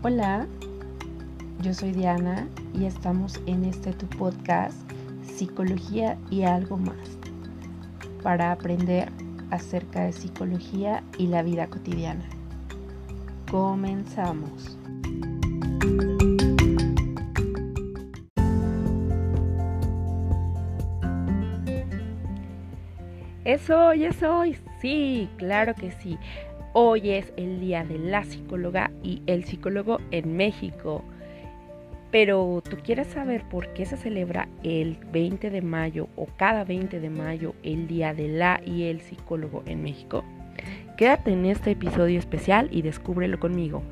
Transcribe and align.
Hola, 0.00 0.46
yo 1.60 1.74
soy 1.74 1.90
Diana 1.90 2.46
y 2.72 2.84
estamos 2.84 3.40
en 3.46 3.64
este 3.64 3.92
tu 3.92 4.06
podcast 4.06 4.76
Psicología 5.24 6.16
y 6.30 6.44
algo 6.44 6.76
más 6.76 7.18
para 8.22 8.52
aprender 8.52 9.08
acerca 9.50 10.04
de 10.04 10.12
psicología 10.12 11.02
y 11.18 11.26
la 11.26 11.42
vida 11.42 11.66
cotidiana. 11.66 12.24
Comenzamos. 13.50 14.78
¿Es 23.44 23.68
hoy? 23.68 24.04
¿Es? 24.04 24.54
Sí, 24.80 25.28
claro 25.38 25.74
que 25.74 25.90
sí. 25.90 26.16
Hoy 26.80 27.10
es 27.10 27.32
el 27.36 27.58
día 27.58 27.82
de 27.82 27.98
la 27.98 28.22
psicóloga 28.22 28.92
y 29.02 29.20
el 29.26 29.42
psicólogo 29.42 29.98
en 30.12 30.36
México. 30.36 31.02
Pero 32.12 32.62
tú 32.70 32.76
quieres 32.84 33.08
saber 33.08 33.42
por 33.48 33.72
qué 33.72 33.84
se 33.84 33.96
celebra 33.96 34.46
el 34.62 34.96
20 35.10 35.50
de 35.50 35.60
mayo 35.60 36.06
o 36.14 36.28
cada 36.36 36.62
20 36.62 37.00
de 37.00 37.10
mayo 37.10 37.56
el 37.64 37.88
día 37.88 38.14
de 38.14 38.28
la 38.28 38.60
y 38.64 38.84
el 38.84 39.00
psicólogo 39.00 39.64
en 39.66 39.82
México. 39.82 40.22
Quédate 40.96 41.32
en 41.32 41.46
este 41.46 41.72
episodio 41.72 42.16
especial 42.16 42.68
y 42.70 42.82
descúbrelo 42.82 43.40
conmigo. 43.40 43.82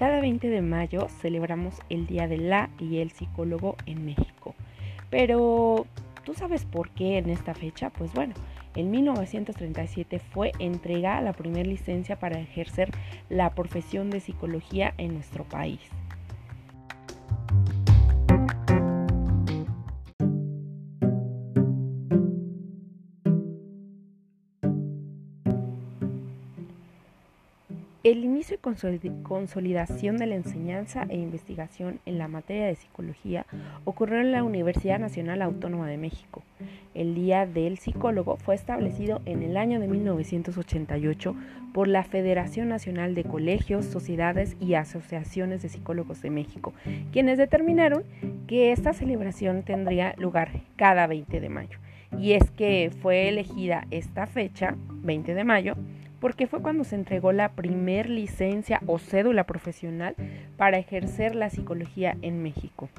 Cada 0.00 0.22
20 0.22 0.48
de 0.48 0.62
mayo 0.62 1.08
celebramos 1.20 1.74
el 1.90 2.06
Día 2.06 2.26
de 2.26 2.38
la 2.38 2.70
y 2.78 3.00
el 3.00 3.10
psicólogo 3.10 3.76
en 3.84 4.06
México. 4.06 4.54
Pero, 5.10 5.84
¿tú 6.24 6.32
sabes 6.32 6.64
por 6.64 6.88
qué 6.88 7.18
en 7.18 7.28
esta 7.28 7.52
fecha? 7.52 7.90
Pues 7.90 8.14
bueno, 8.14 8.32
en 8.74 8.90
1937 8.90 10.18
fue 10.18 10.52
entregada 10.58 11.20
la 11.20 11.34
primera 11.34 11.68
licencia 11.68 12.18
para 12.18 12.40
ejercer 12.40 12.90
la 13.28 13.50
profesión 13.54 14.08
de 14.08 14.20
psicología 14.20 14.94
en 14.96 15.12
nuestro 15.12 15.44
país. 15.44 15.82
Inicio 28.40 28.56
y 29.02 29.22
consolidación 29.22 30.16
de 30.16 30.24
la 30.24 30.34
enseñanza 30.34 31.04
e 31.10 31.16
investigación 31.18 32.00
en 32.06 32.16
la 32.16 32.26
materia 32.26 32.64
de 32.64 32.74
psicología 32.74 33.44
ocurrió 33.84 34.18
en 34.18 34.32
la 34.32 34.44
Universidad 34.44 34.98
Nacional 34.98 35.42
Autónoma 35.42 35.86
de 35.86 35.98
México. 35.98 36.42
El 36.94 37.14
Día 37.14 37.44
del 37.44 37.76
Psicólogo 37.76 38.36
fue 38.36 38.54
establecido 38.54 39.20
en 39.26 39.42
el 39.42 39.58
año 39.58 39.78
de 39.78 39.88
1988 39.88 41.36
por 41.74 41.86
la 41.86 42.02
Federación 42.02 42.70
Nacional 42.70 43.14
de 43.14 43.24
Colegios, 43.24 43.84
Sociedades 43.84 44.56
y 44.58 44.72
Asociaciones 44.72 45.60
de 45.60 45.68
Psicólogos 45.68 46.22
de 46.22 46.30
México, 46.30 46.72
quienes 47.12 47.36
determinaron 47.36 48.04
que 48.46 48.72
esta 48.72 48.94
celebración 48.94 49.64
tendría 49.64 50.14
lugar 50.16 50.62
cada 50.76 51.06
20 51.06 51.40
de 51.40 51.48
mayo. 51.50 51.78
Y 52.18 52.32
es 52.32 52.50
que 52.50 52.90
fue 53.02 53.28
elegida 53.28 53.86
esta 53.90 54.26
fecha, 54.26 54.76
20 55.02 55.34
de 55.34 55.44
mayo, 55.44 55.76
porque 56.20 56.46
fue 56.46 56.60
cuando 56.60 56.84
se 56.84 56.94
entregó 56.94 57.32
la 57.32 57.52
primer 57.52 58.08
licencia 58.08 58.80
o 58.86 58.98
cédula 58.98 59.44
profesional 59.44 60.14
para 60.56 60.78
ejercer 60.78 61.34
la 61.34 61.50
psicología 61.50 62.16
en 62.22 62.42
México. 62.42 62.90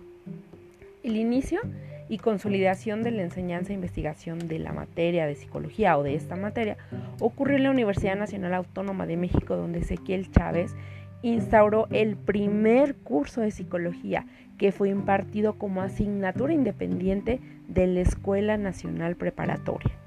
El 1.03 1.15
inicio 1.15 1.61
y 2.09 2.17
consolidación 2.17 3.03
de 3.03 3.11
la 3.11 3.21
enseñanza 3.21 3.71
e 3.71 3.75
investigación 3.75 4.47
de 4.47 4.59
la 4.59 4.73
materia 4.73 5.25
de 5.25 5.35
psicología 5.35 5.97
o 5.97 6.03
de 6.03 6.15
esta 6.15 6.35
materia 6.35 6.77
ocurrió 7.19 7.57
en 7.57 7.63
la 7.63 7.71
Universidad 7.71 8.17
Nacional 8.17 8.53
Autónoma 8.53 9.05
de 9.05 9.17
México, 9.17 9.55
donde 9.55 9.79
Ezequiel 9.79 10.29
Chávez 10.31 10.75
instauró 11.21 11.87
el 11.91 12.17
primer 12.17 12.95
curso 12.95 13.41
de 13.41 13.51
psicología 13.51 14.25
que 14.57 14.71
fue 14.71 14.89
impartido 14.89 15.53
como 15.53 15.81
asignatura 15.81 16.53
independiente 16.53 17.39
de 17.67 17.87
la 17.87 18.01
Escuela 18.01 18.57
Nacional 18.57 19.15
Preparatoria 19.15 20.00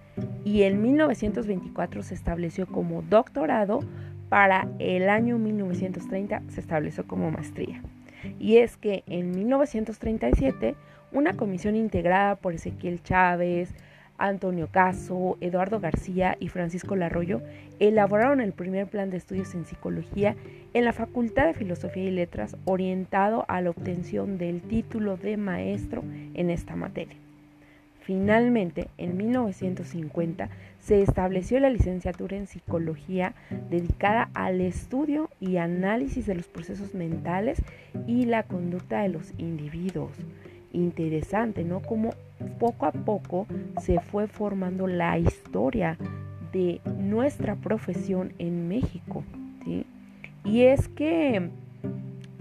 y 0.45 0.63
en 0.63 0.83
1924 0.83 2.03
se 2.03 2.15
estableció 2.15 2.67
como 2.67 3.03
doctorado, 3.03 3.81
para 4.29 4.67
el 4.79 5.09
año 5.09 5.39
1930 5.39 6.43
se 6.49 6.61
estableció 6.61 7.07
como 7.07 7.31
maestría. 7.31 7.83
Y 8.39 8.57
es 8.57 8.77
que 8.77 9.05
en 9.07 9.31
1937 9.31 10.75
una 11.13 11.37
comisión 11.37 11.77
integrada 11.77 12.35
por 12.37 12.55
Ezequiel 12.55 13.03
Chávez, 13.03 13.73
Antonio 14.19 14.69
Caso, 14.71 15.37
Eduardo 15.41 15.81
García 15.81 16.37
y 16.41 16.49
Francisco 16.49 16.97
Larroyo 16.97 17.43
elaboraron 17.79 18.41
el 18.41 18.53
primer 18.53 18.87
plan 18.87 19.11
de 19.11 19.17
estudios 19.17 19.55
en 19.55 19.65
psicología 19.65 20.37
en 20.73 20.85
la 20.85 20.93
Facultad 20.93 21.47
de 21.47 21.55
Filosofía 21.55 22.05
y 22.05 22.11
Letras 22.11 22.57
orientado 22.65 23.45
a 23.49 23.61
la 23.61 23.71
obtención 23.71 24.39
del 24.39 24.63
título 24.63 25.17
de 25.17 25.37
maestro 25.37 26.03
en 26.35 26.51
esta 26.51 26.77
materia. 26.77 27.24
Finalmente, 28.05 28.89
en 28.99 29.17
1950 29.17 30.51
se 30.79 31.01
estableció 31.01 31.59
la 31.59 31.71
licenciatura 31.71 32.37
en 32.37 32.47
psicología 32.47 33.35
dedicada 33.71 34.29
al 34.35 34.61
estudio 34.61 35.31
y 35.41 35.57
análisis 35.57 36.27
de 36.27 36.35
los 36.35 36.47
procesos 36.47 36.95
mentales 36.95 37.63
y 38.07 38.27
la 38.27 38.43
conducta 38.43 39.01
de 39.01 39.09
los 39.09 39.33
individuos. 39.39 40.13
Interesante, 40.75 41.65
¿no? 41.65 41.81
Como 41.81 42.11
poco 42.59 42.85
a 42.85 42.93
poco 42.93 43.47
se 43.81 44.01
fue 44.01 44.27
formando 44.27 44.87
la 44.87 45.19
historia 45.19 45.97
de 46.53 46.83
nuestra 46.99 47.57
profesión 47.57 48.35
en 48.39 48.69
México. 48.69 49.25
¿sí? 49.65 49.87
Y 50.45 50.63
es 50.63 50.89
que 50.89 51.49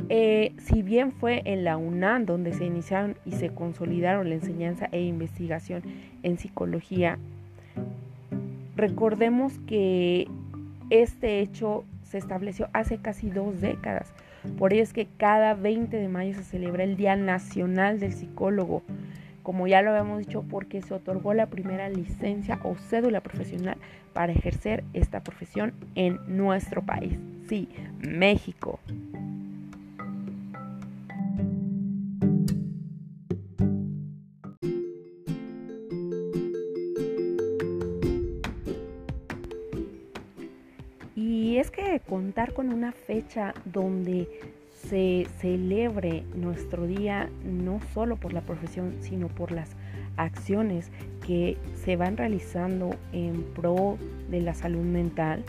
eh, 0.10 0.54
si 0.58 0.82
bien 0.82 1.12
fue 1.12 1.42
en 1.46 1.64
la 1.64 1.78
UNAM 1.78 2.26
donde 2.26 2.54
se 2.54 2.66
iniciaron 2.66 3.16
y 3.26 3.32
se 3.34 3.50
consolidaron 3.50 4.30
la 4.30 4.36
enseñanza 4.36 4.90
e 4.92 5.02
investigación 5.02 5.84
en 6.24 6.38
psicología, 6.38 7.18
recordemos 8.76 9.60
que 9.68 10.28
este 10.90 11.40
hecho 11.40 11.86
se 12.04 12.18
estableció 12.18 12.70
hace 12.74 12.98
casi 12.98 13.30
dos 13.30 13.62
décadas. 13.62 14.14
Por 14.58 14.74
ello 14.74 14.84
es 14.84 14.94
que 14.94 15.08
cada 15.18 15.54
20 15.54 15.96
de 15.96 16.08
mayo 16.10 16.34
se 16.36 16.44
celebra 16.44 16.84
el 16.84 16.98
Día 16.98 17.16
Nacional 17.16 18.00
del 18.00 18.14
Psicólogo, 18.14 18.84
como 19.42 19.68
ya 19.68 19.82
lo 19.82 19.92
habíamos 19.92 20.20
dicho, 20.20 20.44
porque 20.50 20.82
se 20.82 20.94
otorgó 20.94 21.34
la 21.34 21.48
primera 21.48 21.90
licencia 21.90 22.60
o 22.64 22.76
cédula 22.76 23.22
profesional 23.22 23.78
para 24.14 24.34
ejercer 24.34 24.84
esta 24.94 25.24
profesión 25.24 25.74
en 25.96 26.20
nuestro 26.28 26.84
país. 26.84 27.18
Sí, 27.48 27.70
México. 28.00 28.80
Y 41.16 41.58
es 41.58 41.70
que 41.70 42.02
contar 42.08 42.54
con 42.54 42.74
una 42.74 42.92
fecha 42.92 43.54
donde 43.66 44.28
se 44.90 45.28
celebre 45.40 46.24
nuestro 46.36 46.88
día 46.88 47.30
no 47.46 47.80
solo 47.94 48.16
por 48.18 48.34
la 48.34 48.42
profesión, 48.42 48.96
sino 49.02 49.28
por 49.28 49.52
las 49.52 49.70
acciones 50.18 50.92
que 51.26 51.58
se 51.84 51.96
van 51.96 52.18
realizando 52.18 52.96
en 53.12 53.44
pro 53.56 53.98
de 54.30 54.42
la 54.42 54.54
salud 54.54 54.82
mental, 54.84 55.44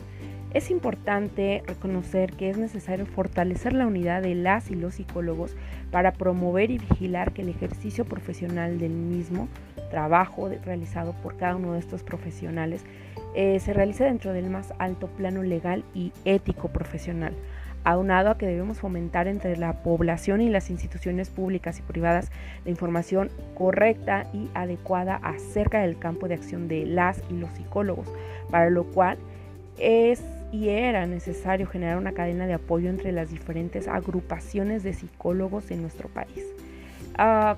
es 0.55 0.71
importante 0.71 1.65
reconocer 1.67 2.33
que 2.33 2.49
es 2.49 2.57
necesario 2.57 3.07
fortalecer 3.07 3.73
la 3.73 3.89
unidad 3.89 4.23
de 4.23 4.37
las 4.37 4.71
y 4.71 4.77
los 4.77 4.95
psicólogos 4.95 5.57
para 5.91 6.13
promover 6.13 6.71
y 6.71 6.79
vigilar 6.79 7.33
que 7.33 7.43
el 7.43 7.49
ejercicio 7.49 8.05
profesional 8.05 8.79
del 8.79 8.93
mismo 8.93 9.49
trabajo 9.91 10.49
realizado 10.65 11.13
por 11.25 11.37
cada 11.37 11.57
uno 11.57 11.73
de 11.73 11.81
estos 11.81 12.05
profesionales 12.05 12.85
eh, 13.35 13.59
se 13.61 13.73
realice 13.73 14.05
dentro 14.05 14.33
del 14.33 14.51
más 14.51 14.73
alto 14.79 15.09
plano 15.09 15.43
legal 15.43 15.85
y 15.95 16.13
ético 16.25 16.69
profesional, 16.69 17.35
aunado 17.85 18.31
a 18.31 18.39
que 18.39 18.47
debemos 18.47 18.79
fomentar 18.79 19.29
entre 19.29 19.57
la 19.57 19.83
población 19.83 20.41
y 20.41 20.49
las 20.49 20.71
instituciones 20.71 21.31
públicas 21.31 21.79
y 21.79 21.83
privadas 21.83 22.31
la 22.65 22.71
información 22.71 23.31
correcta 23.55 24.27
y 24.33 24.49
adecuada 24.55 25.17
acerca 25.17 25.81
del 25.83 25.99
campo 25.99 26.29
de 26.29 26.35
acción 26.35 26.69
de 26.69 26.87
las 26.87 27.23
y 27.31 27.35
los 27.35 27.51
psicólogos, 27.53 28.09
para 28.51 28.71
lo 28.71 28.85
cual 28.85 29.19
es 29.79 30.23
y 30.53 30.69
era 30.69 31.05
necesario 31.07 31.67
generar 31.67 31.99
una 31.99 32.13
cadena 32.13 32.47
de 32.47 32.55
apoyo 32.55 32.89
entre 32.89 33.11
las 33.11 33.31
diferentes 33.31 33.89
agrupaciones 33.89 34.85
de 34.85 34.93
psicólogos 34.93 35.73
en 35.73 35.83
nuestro 35.83 36.09
país. 36.09 36.45
Ah, 37.19 37.57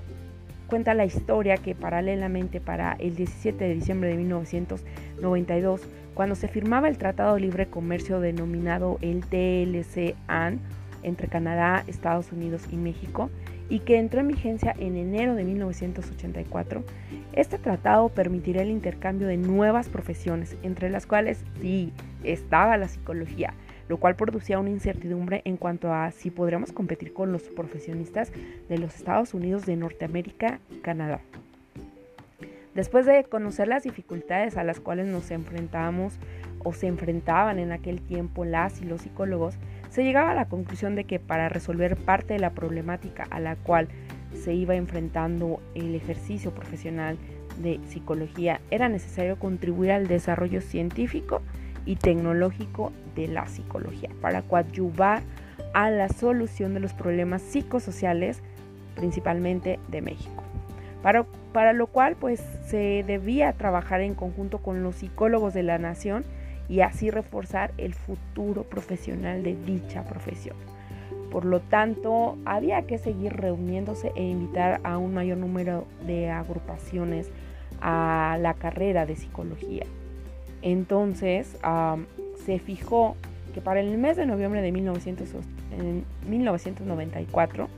Cuenta 0.67 0.93
la 0.93 1.05
historia 1.05 1.55
que 1.57 1.75
paralelamente 1.75 2.59
para 2.59 2.93
el 2.99 3.15
17 3.15 3.63
de 3.63 3.73
diciembre 3.73 4.09
de 4.09 4.17
1992, 4.17 5.81
cuando 6.13 6.35
se 6.35 6.49
firmaba 6.49 6.89
el 6.89 6.97
Tratado 6.97 7.35
de 7.35 7.41
Libre 7.41 7.67
Comercio 7.67 8.19
denominado 8.19 8.97
el 9.01 9.21
TLC-AN 9.25 10.59
entre 11.03 11.29
Canadá, 11.29 11.83
Estados 11.87 12.33
Unidos 12.33 12.63
y 12.71 12.75
México, 12.75 13.29
y 13.69 13.79
que 13.79 13.97
entró 13.97 14.19
en 14.19 14.27
vigencia 14.27 14.75
en 14.77 14.97
enero 14.97 15.35
de 15.35 15.43
1984, 15.43 16.83
este 17.33 17.57
tratado 17.57 18.09
permitirá 18.09 18.61
el 18.61 18.69
intercambio 18.69 19.27
de 19.27 19.37
nuevas 19.37 19.89
profesiones, 19.89 20.57
entre 20.63 20.89
las 20.89 21.05
cuales 21.05 21.43
sí 21.61 21.93
estaba 22.23 22.77
la 22.77 22.87
psicología, 22.87 23.53
lo 23.87 23.97
cual 23.97 24.15
producía 24.15 24.59
una 24.59 24.69
incertidumbre 24.69 25.41
en 25.45 25.57
cuanto 25.57 25.93
a 25.93 26.11
si 26.11 26.31
podríamos 26.31 26.71
competir 26.71 27.13
con 27.13 27.31
los 27.31 27.43
profesionistas 27.43 28.31
de 28.69 28.77
los 28.77 28.95
Estados 28.95 29.33
Unidos 29.33 29.65
de 29.65 29.75
Norteamérica 29.75 30.59
y 30.69 30.77
Canadá. 30.77 31.21
Después 32.75 33.07
de 33.07 33.23
conocer 33.23 33.67
las 33.67 33.83
dificultades 33.83 34.55
a 34.55 34.63
las 34.63 34.79
cuales 34.79 35.07
nos 35.07 35.31
enfrentábamos 35.31 36.13
o 36.63 36.73
se 36.73 36.85
enfrentaban 36.85 37.57
en 37.57 37.71
aquel 37.71 38.01
tiempo 38.01 38.45
las 38.45 38.81
y 38.81 38.85
los 38.85 39.01
psicólogos, 39.01 39.55
se 39.89 40.03
llegaba 40.03 40.31
a 40.31 40.35
la 40.35 40.47
conclusión 40.47 40.95
de 40.95 41.05
que 41.05 41.19
para 41.19 41.49
resolver 41.49 41.95
parte 41.95 42.35
de 42.35 42.39
la 42.39 42.51
problemática 42.51 43.25
a 43.31 43.39
la 43.39 43.55
cual 43.55 43.87
se 44.33 44.53
iba 44.53 44.75
enfrentando 44.75 45.59
el 45.73 45.95
ejercicio 45.95 46.51
profesional 46.51 47.17
de 47.61 47.79
psicología 47.87 48.61
era 48.69 48.89
necesario 48.89 49.39
contribuir 49.39 49.91
al 49.91 50.07
desarrollo 50.07 50.61
científico 50.61 51.41
y 51.87 51.95
tecnológico 51.95 52.91
de 53.15 53.27
la 53.27 53.47
psicología 53.47 54.09
para 54.21 54.43
coadyuvar 54.43 55.23
a 55.73 55.89
la 55.89 56.09
solución 56.09 56.73
de 56.73 56.81
los 56.81 56.93
problemas 56.93 57.41
psicosociales 57.41 58.41
principalmente 58.95 59.79
de 59.87 60.01
México. 60.01 60.43
Para, 61.01 61.25
para 61.53 61.73
lo 61.73 61.87
cual 61.87 62.15
pues 62.15 62.43
se 62.67 63.03
debía 63.07 63.53
trabajar 63.53 64.01
en 64.01 64.13
conjunto 64.13 64.59
con 64.59 64.83
los 64.83 64.97
psicólogos 64.97 65.53
de 65.53 65.63
la 65.63 65.77
nación 65.77 66.25
y 66.67 66.81
así 66.81 67.09
reforzar 67.09 67.71
el 67.77 67.93
futuro 67.93 68.63
profesional 68.63 69.43
de 69.43 69.55
dicha 69.55 70.03
profesión. 70.03 70.57
Por 71.31 71.45
lo 71.45 71.59
tanto, 71.59 72.37
había 72.45 72.81
que 72.83 72.97
seguir 72.97 73.33
reuniéndose 73.33 74.11
e 74.15 74.23
invitar 74.23 74.81
a 74.83 74.97
un 74.97 75.13
mayor 75.13 75.37
número 75.37 75.85
de 76.05 76.29
agrupaciones 76.29 77.29
a 77.81 78.37
la 78.41 78.53
carrera 78.53 79.05
de 79.05 79.15
psicología. 79.15 79.85
Entonces, 80.67 81.57
se 82.45 82.59
fijó 82.59 83.15
que 83.53 83.61
para 83.61 83.79
el 83.79 83.97
mes 83.97 84.17
de 84.17 84.25
noviembre 84.25 84.61
de 84.61 84.73
1994 84.73 87.69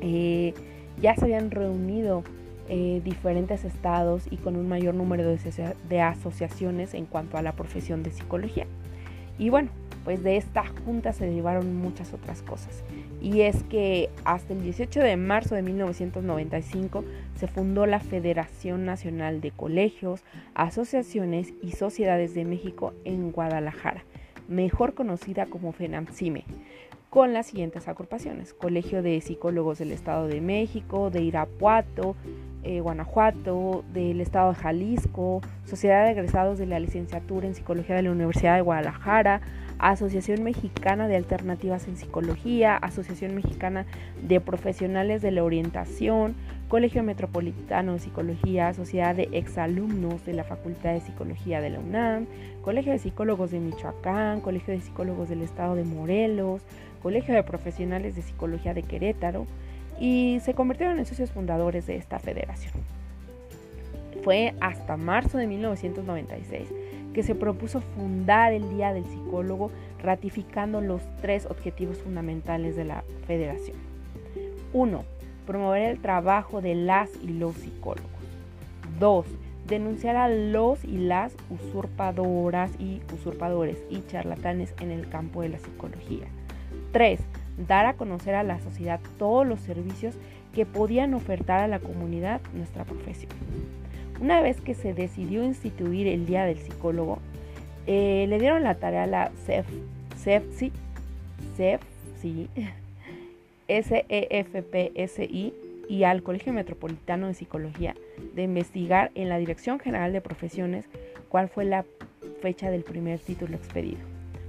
eh, 0.00 0.52
ya 1.00 1.14
se 1.14 1.26
habían 1.26 1.52
reunido 1.52 2.24
eh, 2.68 3.00
diferentes 3.04 3.64
estados 3.64 4.24
y 4.32 4.38
con 4.38 4.56
un 4.56 4.68
mayor 4.68 4.96
número 4.96 5.22
de, 5.88 6.00
asociaciones 6.00 6.94
en 6.94 7.06
cuanto 7.06 7.38
a 7.38 7.42
la 7.42 7.52
profesión 7.52 8.02
de 8.02 8.10
psicología. 8.10 8.66
Y 9.38 9.50
bueno, 9.50 9.68
pues 10.02 10.24
de 10.24 10.38
esta 10.38 10.64
junta 10.84 11.12
se 11.12 11.26
derivaron 11.26 11.76
muchas 11.76 12.12
otras 12.12 12.42
cosas. 12.42 12.82
Y 13.22 13.42
es 13.42 13.62
que 13.64 14.10
hasta 14.24 14.52
el 14.52 14.62
18 14.62 14.98
de 14.98 15.16
marzo 15.16 15.54
de 15.54 15.62
1995 15.62 17.04
se 17.36 17.46
fundó 17.46 17.86
la 17.86 18.00
Federación 18.00 18.84
Nacional 18.84 19.40
de 19.40 19.52
Colegios, 19.52 20.24
Asociaciones 20.54 21.54
y 21.62 21.70
Sociedades 21.70 22.34
de 22.34 22.44
México 22.44 22.94
en 23.04 23.30
Guadalajara, 23.30 24.04
mejor 24.48 24.94
conocida 24.94 25.46
como 25.46 25.70
FENAMCIME, 25.70 26.44
con 27.10 27.32
las 27.32 27.46
siguientes 27.46 27.86
agrupaciones: 27.86 28.54
Colegio 28.54 29.02
de 29.02 29.20
Psicólogos 29.20 29.78
del 29.78 29.92
Estado 29.92 30.26
de 30.26 30.40
México, 30.40 31.10
de 31.10 31.22
Irapuato, 31.22 32.16
eh, 32.62 32.80
Guanajuato, 32.80 33.84
del 33.92 34.20
Estado 34.20 34.52
de 34.52 34.58
Jalisco, 34.58 35.40
Sociedad 35.64 36.04
de 36.04 36.12
Egresados 36.12 36.58
de 36.58 36.66
la 36.66 36.78
Licenciatura 36.80 37.46
en 37.46 37.54
Psicología 37.54 37.96
de 37.96 38.02
la 38.02 38.12
Universidad 38.12 38.56
de 38.56 38.62
Guadalajara, 38.62 39.40
Asociación 39.78 40.44
Mexicana 40.44 41.08
de 41.08 41.16
Alternativas 41.16 41.88
en 41.88 41.96
Psicología, 41.96 42.76
Asociación 42.76 43.34
Mexicana 43.34 43.84
de 44.22 44.40
Profesionales 44.40 45.22
de 45.22 45.32
la 45.32 45.42
Orientación, 45.42 46.36
Colegio 46.68 47.02
Metropolitano 47.02 47.94
de 47.94 47.98
Psicología, 47.98 48.72
Sociedad 48.74 49.14
de 49.14 49.28
Exalumnos 49.32 50.24
de 50.24 50.34
la 50.34 50.44
Facultad 50.44 50.92
de 50.92 51.00
Psicología 51.00 51.60
de 51.60 51.70
la 51.70 51.80
UNAM, 51.80 52.26
Colegio 52.62 52.92
de 52.92 52.98
Psicólogos 52.98 53.50
de 53.50 53.58
Michoacán, 53.58 54.40
Colegio 54.40 54.72
de 54.72 54.80
Psicólogos 54.80 55.28
del 55.28 55.42
Estado 55.42 55.74
de 55.74 55.84
Morelos, 55.84 56.62
Colegio 57.02 57.34
de 57.34 57.42
Profesionales 57.42 58.14
de 58.14 58.22
Psicología 58.22 58.72
de 58.72 58.84
Querétaro, 58.84 59.46
y 60.02 60.40
se 60.40 60.52
convirtieron 60.54 60.98
en 60.98 61.06
socios 61.06 61.30
fundadores 61.30 61.86
de 61.86 61.94
esta 61.94 62.18
federación. 62.18 62.72
Fue 64.24 64.52
hasta 64.60 64.96
marzo 64.96 65.38
de 65.38 65.46
1996 65.46 66.68
que 67.14 67.22
se 67.22 67.36
propuso 67.36 67.80
fundar 67.80 68.52
el 68.52 68.68
Día 68.70 68.92
del 68.92 69.04
Psicólogo 69.04 69.70
ratificando 70.02 70.80
los 70.80 71.02
tres 71.20 71.46
objetivos 71.46 71.98
fundamentales 71.98 72.74
de 72.74 72.84
la 72.84 73.04
federación. 73.28 73.76
1. 74.72 75.04
Promover 75.46 75.82
el 75.82 76.00
trabajo 76.00 76.60
de 76.60 76.74
las 76.74 77.08
y 77.22 77.28
los 77.28 77.54
psicólogos. 77.54 78.10
2. 78.98 79.24
Denunciar 79.68 80.16
a 80.16 80.28
los 80.28 80.82
y 80.84 80.98
las 80.98 81.32
usurpadoras 81.48 82.72
y 82.80 83.02
usurpadores 83.14 83.78
y 83.88 84.04
charlatanes 84.08 84.74
en 84.80 84.90
el 84.90 85.08
campo 85.08 85.42
de 85.42 85.50
la 85.50 85.58
psicología. 85.60 86.26
3 86.90 87.20
dar 87.56 87.86
a 87.86 87.94
conocer 87.94 88.34
a 88.34 88.42
la 88.42 88.60
sociedad 88.60 89.00
todos 89.18 89.46
los 89.46 89.60
servicios 89.60 90.14
que 90.54 90.66
podían 90.66 91.14
ofertar 91.14 91.60
a 91.60 91.68
la 91.68 91.78
comunidad 91.78 92.40
nuestra 92.54 92.84
profesión. 92.84 93.32
Una 94.20 94.40
vez 94.40 94.60
que 94.60 94.74
se 94.74 94.94
decidió 94.94 95.42
instituir 95.44 96.06
el 96.06 96.26
Día 96.26 96.44
del 96.44 96.58
Psicólogo, 96.58 97.18
eh, 97.86 98.26
le 98.28 98.38
dieron 98.38 98.62
la 98.62 98.76
tarea 98.76 99.04
a 99.04 99.06
la 99.06 99.32
CEF, 99.44 99.66
CEFSI, 100.16 100.72
CEFSI, 101.56 102.48
SEFPSI 103.68 105.54
y 105.88 106.04
al 106.04 106.22
Colegio 106.22 106.52
Metropolitano 106.52 107.26
de 107.26 107.34
Psicología 107.34 107.96
de 108.34 108.44
investigar 108.44 109.10
en 109.14 109.28
la 109.28 109.38
Dirección 109.38 109.80
General 109.80 110.12
de 110.12 110.20
Profesiones 110.20 110.84
cuál 111.28 111.48
fue 111.48 111.64
la 111.64 111.84
fecha 112.40 112.70
del 112.70 112.84
primer 112.84 113.18
título 113.18 113.56
expedido, 113.56 114.00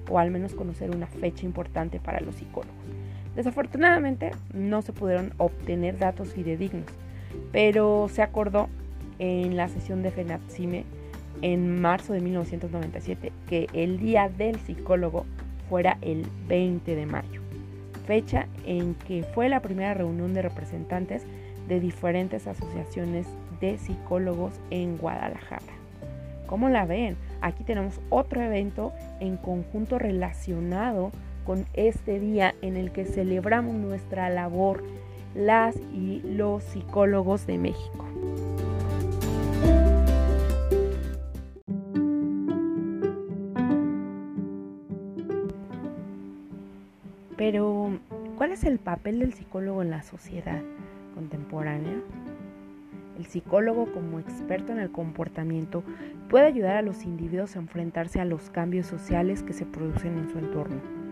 o 0.09 0.19
al 0.19 0.31
menos 0.31 0.53
conocer 0.53 0.95
una 0.95 1.07
fecha 1.07 1.45
importante 1.45 1.99
para 1.99 2.19
los 2.21 2.35
psicólogos. 2.35 2.75
Desafortunadamente 3.35 4.31
no 4.53 4.81
se 4.81 4.93
pudieron 4.93 5.33
obtener 5.37 5.97
datos 5.97 6.33
fidedignos, 6.33 6.85
pero 7.51 8.07
se 8.09 8.21
acordó 8.21 8.69
en 9.19 9.57
la 9.57 9.67
sesión 9.69 10.03
de 10.03 10.11
FENAPSIME 10.11 10.85
en 11.41 11.81
marzo 11.81 12.13
de 12.13 12.21
1997 12.21 13.31
que 13.47 13.67
el 13.73 13.99
Día 13.99 14.29
del 14.29 14.59
Psicólogo 14.59 15.25
fuera 15.69 15.97
el 16.01 16.27
20 16.47 16.95
de 16.95 17.05
mayo, 17.05 17.41
fecha 18.05 18.47
en 18.65 18.95
que 18.95 19.23
fue 19.23 19.49
la 19.49 19.61
primera 19.61 19.93
reunión 19.93 20.33
de 20.33 20.41
representantes 20.41 21.23
de 21.67 21.79
diferentes 21.79 22.45
asociaciones 22.47 23.27
de 23.59 23.77
psicólogos 23.77 24.53
en 24.69 24.97
Guadalajara. 24.97 25.61
¿Cómo 26.45 26.69
la 26.69 26.85
ven? 26.85 27.15
Aquí 27.43 27.65
tenemos 27.65 27.99
otro 28.09 28.41
evento 28.41 28.93
en 29.19 29.35
conjunto 29.35 29.99
relacionado 29.99 31.11
con 31.45 31.65
este 31.73 32.17
día 32.17 32.55
en 32.61 32.77
el 32.77 32.93
que 32.93 33.03
celebramos 33.03 33.75
nuestra 33.75 34.29
labor, 34.29 34.81
las 35.35 35.75
y 35.93 36.21
los 36.23 36.63
psicólogos 36.63 37.45
de 37.45 37.57
México. 37.57 38.05
Pero, 47.35 47.99
¿cuál 48.37 48.53
es 48.53 48.63
el 48.63 48.79
papel 48.79 49.19
del 49.19 49.33
psicólogo 49.33 49.81
en 49.81 49.89
la 49.89 50.01
sociedad 50.01 50.61
contemporánea? 51.13 51.99
El 53.17 53.25
psicólogo 53.25 53.91
como 53.91 54.19
experto 54.19 54.71
en 54.71 54.79
el 54.79 54.91
comportamiento 54.91 55.83
puede 56.33 56.47
ayudar 56.47 56.77
a 56.77 56.81
los 56.81 57.03
individuos 57.03 57.55
a 57.55 57.59
enfrentarse 57.59 58.19
a 58.19 58.25
los 58.25 58.49
cambios 58.49 58.87
sociales 58.87 59.43
que 59.43 59.53
se 59.53 59.67
producen 59.67 60.17
en 60.17 60.31
su 60.31 60.39
entorno 60.39 61.03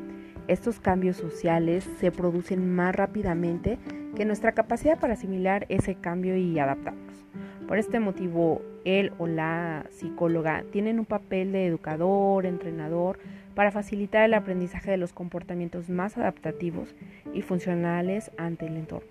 estos 0.47 0.79
cambios 0.79 1.17
sociales 1.17 1.89
se 1.99 2.11
producen 2.11 2.75
más 2.75 2.95
rápidamente 2.95 3.77
que 4.15 4.25
nuestra 4.25 4.51
capacidad 4.51 4.99
para 4.99 5.13
asimilar 5.13 5.65
ese 5.69 5.95
cambio 5.95 6.35
y 6.35 6.59
adaptarnos. 6.59 7.25
Por 7.67 7.77
este 7.77 8.01
motivo, 8.01 8.61
él 8.83 9.13
o 9.17 9.27
la 9.27 9.85
psicóloga 9.91 10.65
tienen 10.71 10.99
un 10.99 11.05
papel 11.05 11.53
de 11.53 11.67
educador, 11.67 12.45
entrenador, 12.45 13.17
para 13.55 13.71
facilitar 13.71 14.25
el 14.25 14.33
aprendizaje 14.33 14.91
de 14.91 14.97
los 14.97 15.13
comportamientos 15.13 15.89
más 15.89 16.17
adaptativos 16.17 16.93
y 17.33 17.41
funcionales 17.41 18.31
ante 18.37 18.65
el 18.65 18.75
entorno. 18.75 19.07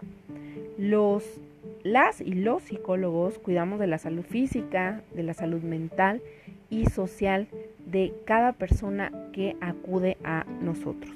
Los, 0.76 1.40
las 1.82 2.20
y 2.20 2.32
los 2.32 2.62
psicólogos 2.62 3.38
cuidamos 3.38 3.78
de 3.78 3.86
la 3.86 3.98
salud 3.98 4.24
física, 4.24 5.02
de 5.14 5.22
la 5.22 5.34
salud 5.34 5.62
mental 5.62 6.22
y 6.68 6.86
social 6.86 7.48
de 7.86 8.12
cada 8.24 8.52
persona 8.52 9.12
que 9.32 9.56
acude 9.60 10.16
a 10.24 10.44
nosotros. 10.60 11.12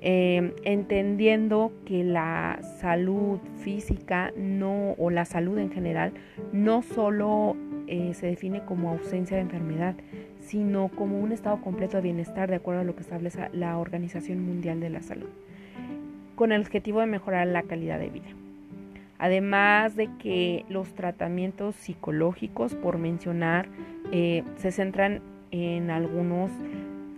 Em, 0.00 0.52
entendiendo 0.64 1.72
que 1.86 2.04
la 2.04 2.58
salud 2.78 3.38
física 3.62 4.32
no 4.36 4.92
o 4.98 5.08
la 5.08 5.24
salud 5.24 5.56
en 5.58 5.70
general 5.70 6.12
no 6.52 6.82
solo 6.82 7.56
eh, 7.86 8.12
se 8.12 8.26
define 8.26 8.64
como 8.64 8.90
ausencia 8.90 9.36
de 9.36 9.42
enfermedad, 9.44 9.94
sino 10.40 10.88
como 10.88 11.20
un 11.20 11.32
estado 11.32 11.62
completo 11.62 11.96
de 11.96 12.02
bienestar 12.02 12.50
de 12.50 12.56
acuerdo 12.56 12.82
a 12.82 12.84
lo 12.84 12.94
que 12.94 13.00
establece 13.00 13.48
la 13.52 13.78
Organización 13.78 14.44
Mundial 14.44 14.80
de 14.80 14.90
la 14.90 15.02
Salud. 15.02 15.30
con 16.34 16.50
el 16.50 16.62
objetivo 16.62 16.98
de 16.98 17.06
mejorar 17.06 17.46
la 17.46 17.62
calidad 17.62 18.00
de 18.00 18.08
vida. 18.08 18.26
Además 19.18 19.96
de 19.96 20.08
que 20.18 20.64
los 20.68 20.94
tratamientos 20.94 21.76
psicológicos, 21.76 22.74
por 22.74 22.98
mencionar, 22.98 23.68
eh, 24.12 24.42
se 24.56 24.72
centran 24.72 25.22
en 25.50 25.90
algunos 25.90 26.50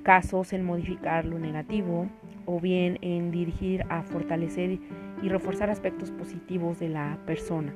casos 0.03 0.53
en 0.53 0.65
modificar 0.65 1.25
lo 1.25 1.39
negativo 1.39 2.07
o 2.45 2.61
bien 2.61 2.99
en 3.03 3.31
dirigir 3.31 3.85
a 3.89 4.03
fortalecer 4.03 4.79
y 5.23 5.29
reforzar 5.29 5.71
aspectos 5.71 6.11
positivos 6.11 6.79
de 6.79 6.91
la 6.91 7.19
persona. 7.27 7.73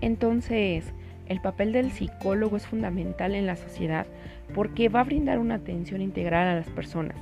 Entonces, 0.00 0.94
el 1.28 1.40
papel 1.40 1.72
del 1.72 1.90
psicólogo 1.90 2.56
es 2.56 2.66
fundamental 2.66 3.34
en 3.34 3.46
la 3.46 3.56
sociedad 3.56 4.06
porque 4.54 4.88
va 4.88 5.00
a 5.00 5.04
brindar 5.04 5.38
una 5.38 5.56
atención 5.56 6.00
integral 6.00 6.48
a 6.48 6.54
las 6.54 6.68
personas, 6.70 7.16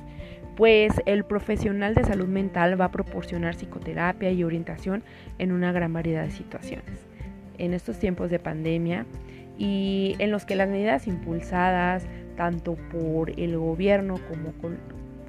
pues 0.55 0.93
el 1.05 1.25
profesional 1.25 1.95
de 1.95 2.03
salud 2.03 2.27
mental 2.27 2.79
va 2.79 2.85
a 2.85 2.91
proporcionar 2.91 3.55
psicoterapia 3.55 4.31
y 4.31 4.43
orientación 4.43 5.03
en 5.37 5.51
una 5.51 5.71
gran 5.71 5.91
variedad 5.91 6.23
de 6.23 6.31
situaciones. 6.31 7.05
En 7.57 7.73
estos 7.73 7.99
tiempos 7.99 8.29
de 8.29 8.39
pandemia 8.39 9.05
y 9.57 10.15
en 10.19 10.31
los 10.31 10.45
que 10.45 10.55
las 10.55 10.69
medidas 10.69 11.07
impulsadas 11.07 12.05
tanto 12.35 12.75
por 12.91 13.39
el 13.39 13.57
gobierno 13.57 14.19
como, 14.29 14.51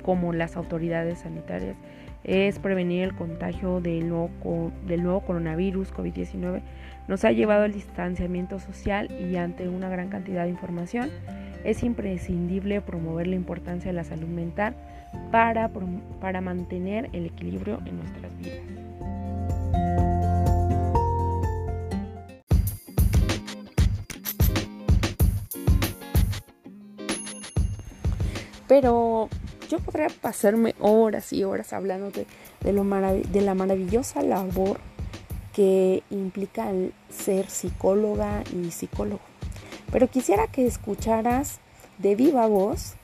como 0.06 0.32
las 0.32 0.56
autoridades 0.56 1.18
sanitarias 1.18 1.76
es 2.24 2.58
prevenir 2.58 3.02
el 3.02 3.14
contagio 3.14 3.80
del 3.80 4.08
nuevo, 4.08 4.72
del 4.86 5.02
nuevo 5.02 5.20
coronavirus 5.20 5.92
COVID-19 5.92 6.62
nos 7.08 7.24
ha 7.24 7.32
llevado 7.32 7.64
al 7.64 7.72
distanciamiento 7.72 8.58
social 8.58 9.10
y 9.20 9.36
ante 9.36 9.68
una 9.68 9.88
gran 9.88 10.08
cantidad 10.08 10.44
de 10.44 10.50
información 10.50 11.10
es 11.64 11.82
imprescindible 11.82 12.80
promover 12.80 13.26
la 13.26 13.34
importancia 13.34 13.90
de 13.90 13.96
la 13.96 14.04
salud 14.04 14.28
mental 14.28 14.76
para, 15.32 15.70
para 16.20 16.40
mantener 16.40 17.10
el 17.12 17.26
equilibrio 17.26 17.80
en 17.84 17.98
nuestras 17.98 18.38
vidas. 18.38 18.60
Pero 28.68 29.28
yo 29.68 29.78
podría 29.78 30.08
pasarme 30.08 30.74
horas 30.80 31.32
y 31.32 31.44
horas 31.44 31.72
hablando 31.72 32.10
de, 32.10 32.26
la 32.72 33.54
maravillosa 33.54 34.22
labor 34.22 34.78
que 35.54 36.02
implica 36.10 36.70
ser 37.10 37.48
psicóloga 37.48 38.42
y 38.52 38.70
psicólogo. 38.70 39.22
Pero 39.90 40.08
quisiera 40.08 40.46
que 40.48 40.66
escucharas 40.66 41.58
de 41.98 42.14
viva 42.14 42.46
voz 42.46 42.94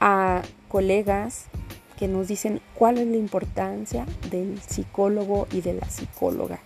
a 0.00 0.42
colegas 0.68 1.44
que 1.98 2.08
nos 2.08 2.26
dicen 2.26 2.60
cuál 2.74 2.98
es 2.98 3.06
la 3.06 3.16
importancia 3.16 4.06
del 4.30 4.60
psicólogo 4.60 5.46
y 5.52 5.60
de 5.60 5.74
la 5.74 5.88
psicóloga 5.88 6.58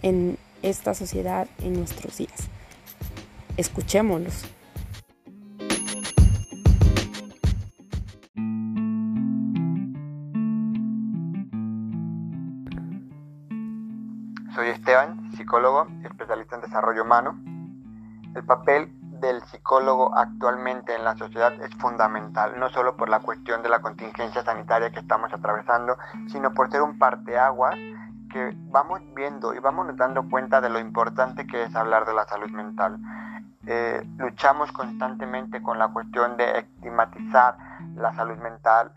en 0.00 0.38
esta 0.62 0.94
sociedad 0.94 1.46
en 1.62 1.74
nuestros 1.74 2.16
días. 2.16 2.48
Escuchémoslos. 3.56 4.53
Soy 14.54 14.68
Esteban, 14.68 15.32
psicólogo, 15.32 15.88
especialista 16.04 16.54
en 16.54 16.62
desarrollo 16.62 17.02
humano. 17.02 17.36
El 18.36 18.44
papel 18.44 18.88
del 19.20 19.42
psicólogo 19.42 20.16
actualmente 20.16 20.94
en 20.94 21.02
la 21.02 21.16
sociedad 21.16 21.52
es 21.60 21.74
fundamental, 21.74 22.60
no 22.60 22.68
solo 22.70 22.96
por 22.96 23.08
la 23.08 23.18
cuestión 23.18 23.64
de 23.64 23.68
la 23.68 23.80
contingencia 23.80 24.44
sanitaria 24.44 24.92
que 24.92 25.00
estamos 25.00 25.32
atravesando, 25.32 25.98
sino 26.28 26.54
por 26.54 26.70
ser 26.70 26.82
un 26.82 27.00
parteaguas 27.00 27.74
que 28.30 28.56
vamos 28.70 29.00
viendo 29.16 29.54
y 29.54 29.58
vamos 29.58 29.88
dando 29.96 30.28
cuenta 30.30 30.60
de 30.60 30.68
lo 30.70 30.78
importante 30.78 31.48
que 31.48 31.64
es 31.64 31.74
hablar 31.74 32.06
de 32.06 32.14
la 32.14 32.24
salud 32.24 32.50
mental. 32.50 32.96
Eh, 33.66 34.08
luchamos 34.18 34.70
constantemente 34.70 35.62
con 35.62 35.80
la 35.80 35.88
cuestión 35.88 36.36
de 36.36 36.60
estigmatizar 36.60 37.56
la 37.96 38.14
salud 38.14 38.36
mental, 38.38 38.92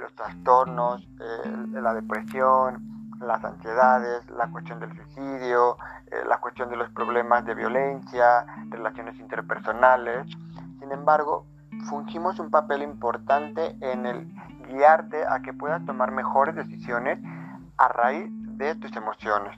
los 0.00 0.14
trastornos, 0.14 1.02
eh, 1.20 1.80
la 1.80 1.92
depresión, 1.92 2.95
las 3.20 3.44
ansiedades, 3.44 4.28
la 4.30 4.48
cuestión 4.48 4.80
del 4.80 4.94
suicidio, 4.94 5.76
eh, 6.06 6.22
la 6.28 6.38
cuestión 6.38 6.68
de 6.70 6.76
los 6.76 6.90
problemas 6.90 7.44
de 7.44 7.54
violencia, 7.54 8.46
relaciones 8.68 9.18
interpersonales. 9.18 10.26
Sin 10.78 10.92
embargo, 10.92 11.46
fungimos 11.88 12.38
un 12.38 12.50
papel 12.50 12.82
importante 12.82 13.76
en 13.80 14.06
el 14.06 14.32
guiarte 14.68 15.24
a 15.26 15.40
que 15.40 15.52
puedas 15.52 15.84
tomar 15.84 16.12
mejores 16.12 16.54
decisiones 16.54 17.18
a 17.78 17.88
raíz 17.88 18.30
de 18.58 18.74
tus 18.76 18.94
emociones, 18.96 19.56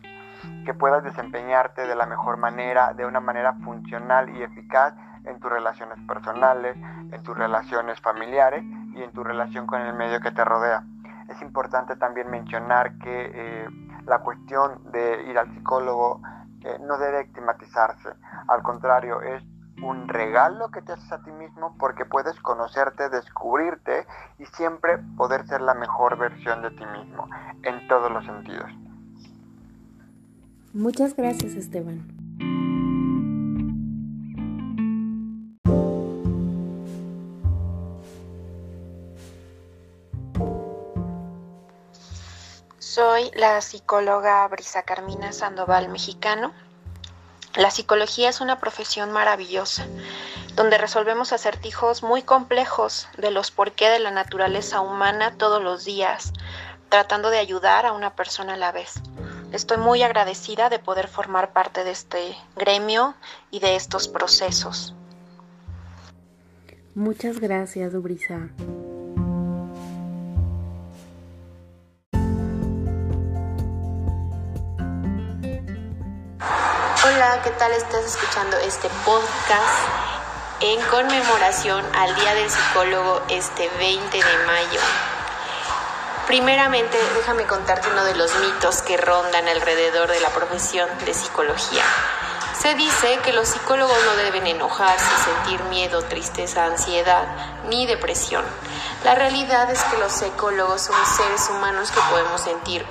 que 0.65 0.75
puedas 0.75 1.03
desempeñarte 1.05 1.87
de 1.87 1.95
la 1.95 2.07
mejor 2.07 2.37
manera, 2.37 2.93
de 2.95 3.07
una 3.07 3.21
manera 3.21 3.55
funcional 3.65 4.29
y 4.37 4.43
eficaz 4.43 4.95
en 5.25 5.39
tus 5.41 5.51
relaciones 5.51 5.99
personales, 6.07 6.77
en 7.13 7.23
tus 7.23 7.37
relaciones 7.37 8.01
familiares 8.01 8.65
y 8.95 9.03
en 9.03 9.13
tu 9.13 9.23
relación 9.23 9.67
con 9.67 9.81
el 9.83 9.95
medio 9.95 10.21
que 10.21 10.31
te 10.31 10.45
rodea. 10.45 10.85
Es 11.39 11.43
importante 11.43 11.95
también 11.95 12.29
mencionar 12.31 12.99
que 12.99 13.31
eh, 13.33 13.69
la 14.07 14.19
cuestión 14.23 14.91
de 14.91 15.23
ir 15.31 15.39
al 15.39 15.49
psicólogo 15.55 16.21
eh, 16.65 16.79
no 16.81 16.99
debe 16.99 17.21
estigmatizarse. 17.21 18.09
Al 18.49 18.63
contrario, 18.65 19.23
es 19.23 19.45
un 19.81 20.09
regalo 20.09 20.69
que 20.73 20.83
te 20.83 20.93
haces 20.93 21.13
a 21.13 21.23
ti 21.23 21.31
mismo 21.31 21.77
porque 21.79 22.05
puedes 22.05 22.41
conocerte, 22.41 23.09
descubrirte 23.09 24.05
y 24.41 24.47
siempre 24.47 24.99
poder 25.17 25.47
ser 25.47 25.61
la 25.61 25.75
mejor 25.75 26.19
versión 26.19 26.61
de 26.63 26.73
ti 26.73 26.85
mismo 26.87 27.29
en 27.63 27.87
todos 27.87 28.11
los 28.11 28.25
sentidos. 28.27 28.73
Muchas 30.75 31.15
gracias 31.15 31.55
Esteban. 31.55 32.68
La 43.35 43.61
psicóloga 43.61 44.47
Brisa 44.49 44.83
Carmina 44.83 45.33
Sandoval 45.33 45.89
Mexicano. 45.89 46.53
La 47.55 47.71
psicología 47.71 48.29
es 48.29 48.41
una 48.41 48.59
profesión 48.59 49.11
maravillosa, 49.11 49.87
donde 50.55 50.79
resolvemos 50.79 51.33
acertijos 51.33 52.03
muy 52.03 52.23
complejos 52.23 53.09
de 53.17 53.31
los 53.31 53.51
por 53.51 53.73
qué 53.73 53.89
de 53.89 53.99
la 53.99 54.11
naturaleza 54.11 54.81
humana 54.81 55.35
todos 55.37 55.63
los 55.63 55.85
días, 55.85 56.33
tratando 56.89 57.31
de 57.31 57.39
ayudar 57.39 57.87
a 57.87 57.93
una 57.93 58.15
persona 58.15 58.55
a 58.55 58.59
la 58.59 58.73
vez. 58.73 58.95
Estoy 59.53 59.79
muy 59.79 60.03
agradecida 60.03 60.69
de 60.69 60.79
poder 60.79 61.09
formar 61.09 61.53
parte 61.53 61.85
de 61.85 61.91
este 61.91 62.37
gremio 62.57 63.15
y 63.51 63.61
de 63.61 63.77
estos 63.77 64.09
procesos. 64.09 64.95
Muchas 66.95 67.41
gracias, 67.41 68.01
Brisa. 68.03 68.49
Hola, 77.19 77.43
¿qué 77.43 77.51
tal? 77.51 77.73
Estás 77.73 78.05
escuchando 78.05 78.57
este 78.59 78.89
podcast 79.05 79.89
en 80.61 80.81
conmemoración 80.83 81.85
al 81.97 82.15
Día 82.15 82.33
del 82.35 82.49
Psicólogo 82.49 83.23
este 83.29 83.69
20 83.77 84.17
de 84.17 84.47
mayo. 84.47 84.79
Primeramente, 86.29 86.97
déjame 87.17 87.43
contarte 87.43 87.89
uno 87.91 88.05
de 88.05 88.15
los 88.15 88.33
mitos 88.37 88.83
que 88.83 88.97
rondan 88.97 89.49
alrededor 89.49 90.09
de 90.09 90.21
la 90.21 90.29
profesión 90.29 90.89
de 91.05 91.13
psicología. 91.13 91.83
Se 92.57 92.77
dice 92.77 93.19
que 93.25 93.33
los 93.33 93.49
psicólogos 93.49 93.99
no 94.05 94.15
deben 94.15 94.47
enojarse, 94.47 95.11
sentir 95.25 95.61
miedo, 95.65 96.03
tristeza, 96.03 96.67
ansiedad 96.67 97.25
ni 97.69 97.85
depresión. 97.87 98.45
La 99.03 99.17
realidad 99.17 99.69
es 99.73 99.83
que 99.83 99.99
los 99.99 100.13
psicólogos 100.13 100.83
son 100.83 100.95
seres 101.17 101.49
humanos 101.51 101.91
que 101.91 102.01
podemos 102.13 102.41
sentir 102.43 102.87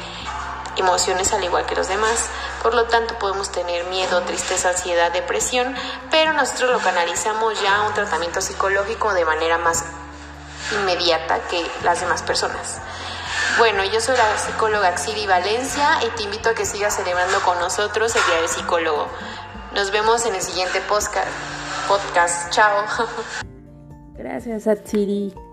emociones 0.76 1.32
al 1.34 1.44
igual 1.44 1.66
que 1.66 1.76
los 1.76 1.88
demás. 1.88 2.30
Por 2.62 2.74
lo 2.74 2.86
tanto, 2.86 3.18
podemos 3.20 3.52
tener 3.52 3.86
miedo, 3.86 4.22
tristeza, 4.24 4.70
ansiedad, 4.70 5.12
depresión, 5.12 5.76
pero 6.12 6.34
nosotros 6.34 6.72
lo 6.72 6.80
canalizamos 6.80 7.62
ya 7.62 7.78
a 7.78 7.88
un 7.88 7.94
tratamiento 7.94 8.42
psicológico 8.42 9.14
de 9.14 9.26
manera 9.26 9.58
más 9.58 9.86
inmediata 10.82 11.40
que 11.50 11.66
las 11.84 12.02
demás 12.02 12.24
personas. 12.24 12.80
Bueno, 13.58 13.84
yo 13.86 14.00
soy 14.02 14.16
la 14.18 14.38
psicóloga 14.38 14.98
Xiri 14.98 15.26
Valencia 15.26 16.00
y 16.06 16.10
te 16.18 16.24
invito 16.24 16.50
a 16.50 16.54
que 16.54 16.66
sigas 16.66 16.96
celebrando 16.96 17.40
con 17.42 17.60
nosotros 17.60 18.16
el 18.16 18.26
Día 18.26 18.36
del 18.38 18.50
Psicólogo. 18.50 19.08
Nos 19.74 19.92
vemos 19.92 20.26
en 20.26 20.36
el 20.36 20.42
siguiente 20.42 20.82
podcast. 20.82 21.28
Chao. 22.52 22.86
Gracias, 24.18 24.68
Atsiri. 24.68 25.47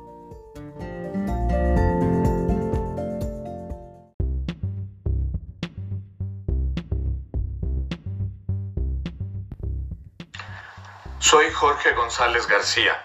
Soy 11.24 11.50
Jorge 11.52 11.92
González 11.92 12.46
García, 12.46 13.02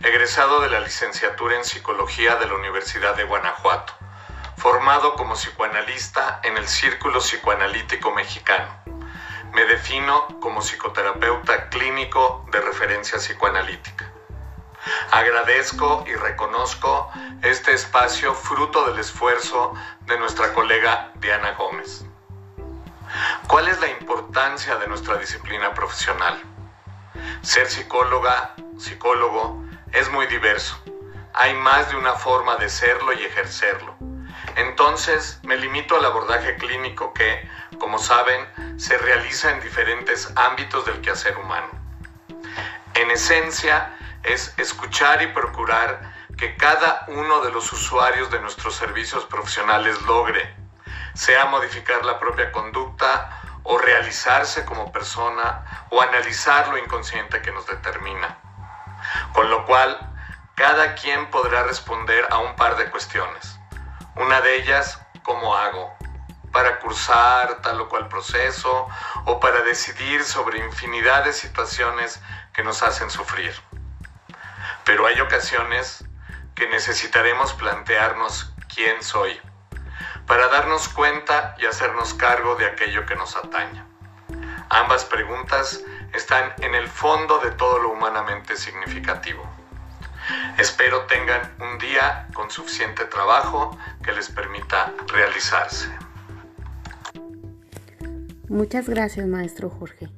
egresado 0.00 0.62
de 0.62 0.68
la 0.68 0.80
licenciatura 0.80 1.54
en 1.54 1.64
Psicología 1.64 2.34
de 2.34 2.46
la 2.48 2.54
Universidad 2.54 3.14
de 3.14 3.22
Guanajuato, 3.22 3.92
formado 4.56 5.14
como 5.14 5.34
psicoanalista 5.34 6.40
en 6.42 6.56
el 6.56 6.66
Círculo 6.66 7.20
Psicoanalítico 7.20 8.10
Mexicano. 8.10 8.68
Me 9.52 9.64
defino 9.64 10.26
como 10.40 10.60
psicoterapeuta 10.60 11.68
clínico 11.68 12.44
de 12.50 12.60
referencia 12.62 13.18
psicoanalítica. 13.18 14.12
Agradezco 15.12 16.02
y 16.08 16.14
reconozco 16.14 17.12
este 17.42 17.74
espacio 17.74 18.34
fruto 18.34 18.88
del 18.88 18.98
esfuerzo 18.98 19.72
de 20.00 20.18
nuestra 20.18 20.52
colega 20.52 21.12
Diana 21.14 21.52
Gómez. 21.52 22.04
¿Cuál 23.46 23.68
es 23.68 23.78
la 23.80 23.86
importancia 23.86 24.74
de 24.78 24.88
nuestra 24.88 25.16
disciplina 25.16 25.72
profesional? 25.74 26.42
Ser 27.42 27.68
psicóloga, 27.68 28.54
psicólogo, 28.78 29.64
es 29.92 30.08
muy 30.10 30.26
diverso. 30.28 30.80
Hay 31.34 31.54
más 31.54 31.90
de 31.90 31.96
una 31.96 32.12
forma 32.12 32.56
de 32.56 32.68
serlo 32.68 33.12
y 33.12 33.24
ejercerlo. 33.24 33.96
Entonces 34.56 35.40
me 35.42 35.56
limito 35.56 35.96
al 35.96 36.04
abordaje 36.04 36.56
clínico 36.56 37.12
que, 37.12 37.48
como 37.80 37.98
saben, 37.98 38.46
se 38.78 38.96
realiza 38.98 39.50
en 39.50 39.60
diferentes 39.60 40.32
ámbitos 40.36 40.86
del 40.86 41.00
quehacer 41.00 41.36
humano. 41.36 41.68
En 42.94 43.10
esencia, 43.10 43.96
es 44.22 44.54
escuchar 44.56 45.20
y 45.22 45.26
procurar 45.28 46.12
que 46.38 46.56
cada 46.56 47.04
uno 47.08 47.40
de 47.40 47.50
los 47.50 47.72
usuarios 47.72 48.30
de 48.30 48.40
nuestros 48.40 48.76
servicios 48.76 49.24
profesionales 49.24 50.00
logre, 50.02 50.54
sea 51.14 51.46
modificar 51.46 52.04
la 52.04 52.20
propia 52.20 52.52
conducta 52.52 53.41
o 53.64 53.78
realizarse 53.78 54.64
como 54.64 54.92
persona 54.92 55.86
o 55.90 56.00
analizar 56.00 56.68
lo 56.68 56.78
inconsciente 56.78 57.42
que 57.42 57.52
nos 57.52 57.66
determina. 57.66 58.38
Con 59.32 59.50
lo 59.50 59.64
cual, 59.66 59.98
cada 60.54 60.94
quien 60.94 61.30
podrá 61.30 61.64
responder 61.64 62.26
a 62.30 62.38
un 62.38 62.54
par 62.56 62.76
de 62.76 62.90
cuestiones. 62.90 63.58
Una 64.16 64.40
de 64.40 64.56
ellas, 64.56 65.00
¿cómo 65.22 65.54
hago? 65.56 65.96
Para 66.52 66.78
cursar 66.80 67.62
tal 67.62 67.80
o 67.80 67.88
cual 67.88 68.08
proceso 68.08 68.88
o 69.24 69.40
para 69.40 69.62
decidir 69.62 70.22
sobre 70.24 70.58
infinidad 70.58 71.24
de 71.24 71.32
situaciones 71.32 72.20
que 72.52 72.62
nos 72.62 72.82
hacen 72.82 73.10
sufrir. 73.10 73.54
Pero 74.84 75.06
hay 75.06 75.20
ocasiones 75.20 76.04
que 76.54 76.68
necesitaremos 76.68 77.54
plantearnos 77.54 78.52
quién 78.74 79.02
soy 79.02 79.40
para 80.26 80.48
darnos 80.48 80.88
cuenta 80.88 81.54
y 81.58 81.66
hacernos 81.66 82.14
cargo 82.14 82.56
de 82.56 82.66
aquello 82.66 83.06
que 83.06 83.16
nos 83.16 83.36
ataña. 83.36 83.86
Ambas 84.70 85.04
preguntas 85.04 85.84
están 86.14 86.52
en 86.58 86.74
el 86.74 86.88
fondo 86.88 87.38
de 87.38 87.50
todo 87.52 87.78
lo 87.78 87.90
humanamente 87.90 88.56
significativo. 88.56 89.44
Espero 90.56 91.02
tengan 91.02 91.42
un 91.58 91.78
día 91.78 92.28
con 92.32 92.50
suficiente 92.50 93.04
trabajo 93.06 93.76
que 94.02 94.12
les 94.12 94.28
permita 94.28 94.92
realizarse. 95.08 95.90
Muchas 98.48 98.88
gracias, 98.88 99.26
maestro 99.26 99.70
Jorge. 99.70 100.08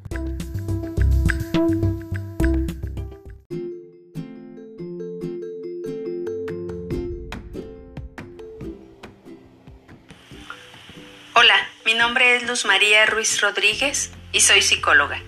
Mi 11.95 12.01
nombre 12.01 12.35
es 12.35 12.43
Luz 12.43 12.65
María 12.65 13.07
Ruiz 13.07 13.41
Rodríguez 13.41 14.11
y 14.33 14.41
soy 14.41 14.63
psicóloga. 14.63 15.23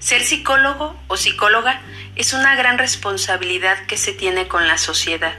Ser 0.00 0.24
psicólogo 0.24 1.00
o 1.06 1.16
psicóloga 1.16 1.80
es 2.16 2.32
una 2.32 2.56
gran 2.56 2.76
responsabilidad 2.76 3.86
que 3.86 3.96
se 3.96 4.12
tiene 4.12 4.48
con 4.48 4.66
la 4.66 4.78
sociedad, 4.78 5.36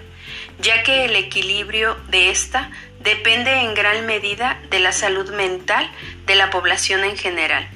ya 0.59 0.83
que 0.83 1.03
el 1.03 1.17
equilibrio 1.17 1.97
de 2.07 2.29
esta 2.29 2.71
depende 3.01 3.59
en 3.59 3.73
gran 3.73 4.05
medida 4.05 4.57
de 4.69 4.79
la 4.79 4.93
salud 4.93 5.33
mental 5.33 5.91
de 6.27 6.35
la 6.35 6.49
población 6.49 7.03
en 7.03 7.17
general. 7.17 7.67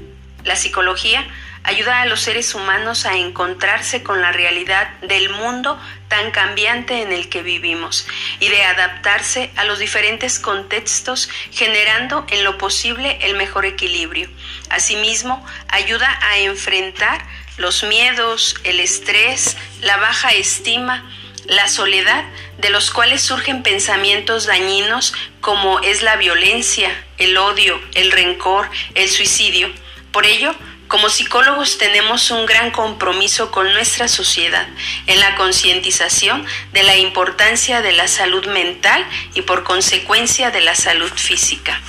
La 0.45 0.55
psicología 0.55 1.27
ayuda 1.67 2.01
a 2.01 2.06
los 2.06 2.21
seres 2.21 2.56
humanos 2.56 3.06
a 3.06 3.17
encontrarse 3.17 4.01
con 4.01 4.21
la 4.21 4.32
realidad 4.32 4.89
del 5.01 5.30
mundo 5.30 5.77
tan 6.08 6.32
cambiante 6.32 7.01
en 7.01 7.12
el 7.12 7.27
que 7.27 7.43
vivimos 7.43 8.08
y 8.39 8.47
de 8.47 8.63
adaptarse 8.63 9.51
a 9.58 9.65
los 9.65 9.77
diferentes 9.77 10.39
contextos 10.39 11.30
generando 11.51 12.25
en 12.30 12.45
lo 12.45 12.58
posible 12.58 13.17
el 13.21 13.36
mejor 13.36 13.65
equilibrio. 13.65 14.30
Asimismo, 14.69 15.45
ayuda 15.67 16.17
a 16.21 16.39
enfrentar 16.39 17.21
los 17.58 17.84
miedos, 17.84 18.56
el 18.63 18.80
estrés, 18.80 19.58
la 19.82 19.97
baja 19.97 20.32
estima, 20.32 21.03
la 21.47 21.67
soledad, 21.67 22.23
de 22.60 22.69
los 22.69 22.91
cuales 22.91 23.21
surgen 23.21 23.62
pensamientos 23.62 24.45
dañinos 24.45 25.13
como 25.41 25.82
es 25.82 26.01
la 26.01 26.15
violencia, 26.15 26.89
el 27.17 27.36
odio, 27.36 27.82
el 27.93 28.12
rencor, 28.12 28.69
el 28.95 29.10
suicidio. 29.10 29.69
Por 30.13 30.25
ello, 30.25 30.56
como 30.88 31.10
psicólogos 31.10 31.78
tenemos 31.78 32.32
un 32.32 32.45
gran 32.45 32.71
compromiso 32.71 33.52
con 33.52 33.71
nuestra 33.73 34.08
sociedad 34.08 34.67
en 35.06 35.19
la 35.19 35.36
concientización 35.36 36.45
de 36.73 36.84
la 36.84 36.95
importancia 36.97 37.82
de 37.82 37.91
la 37.91 38.08
salud 38.08 38.45
mental 38.47 39.06
y 39.34 39.41
por 39.41 39.63
consecuencia 39.63 40.52
de 40.52 40.62
la 40.62 40.76
salud 40.76 41.12
física. 41.12 41.82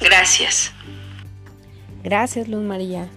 Gracias. 0.00 0.72
Gracias, 2.02 2.48
Luz 2.48 2.62
María. 2.62 3.08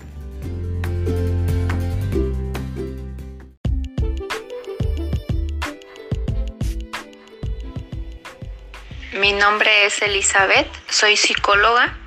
Mi 9.14 9.34
nombre 9.34 9.86
es 9.86 10.02
Elizabeth, 10.02 10.68
soy 10.90 11.18
psicóloga 11.18 11.98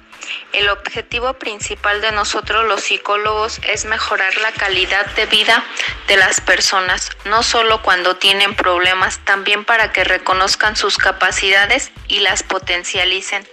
el 0.53 0.69
objetivo 0.69 1.35
principal 1.35 2.01
de 2.01 2.13
nosotros 2.13 2.65
los 2.67 2.83
psicólogos 2.83 3.61
es 3.69 3.85
mejorar 3.85 4.37
la 4.39 4.53
calidad 4.53 5.07
de 5.15 5.27
vida 5.27 5.65
de 6.09 6.17
las 6.17 6.41
personas, 6.41 7.11
no 7.25 7.43
solo 7.43 7.83
cuando 7.83 8.17
tienen 8.17 8.55
problemas, 8.55 9.21
también 9.25 9.65
para 9.65 9.93
que 9.93 10.05
reconozcan 10.05 10.77
sus 10.77 10.99
capacidades 10.99 11.93
y 12.09 12.21
las 12.21 12.43
potencialicen. 12.43 13.47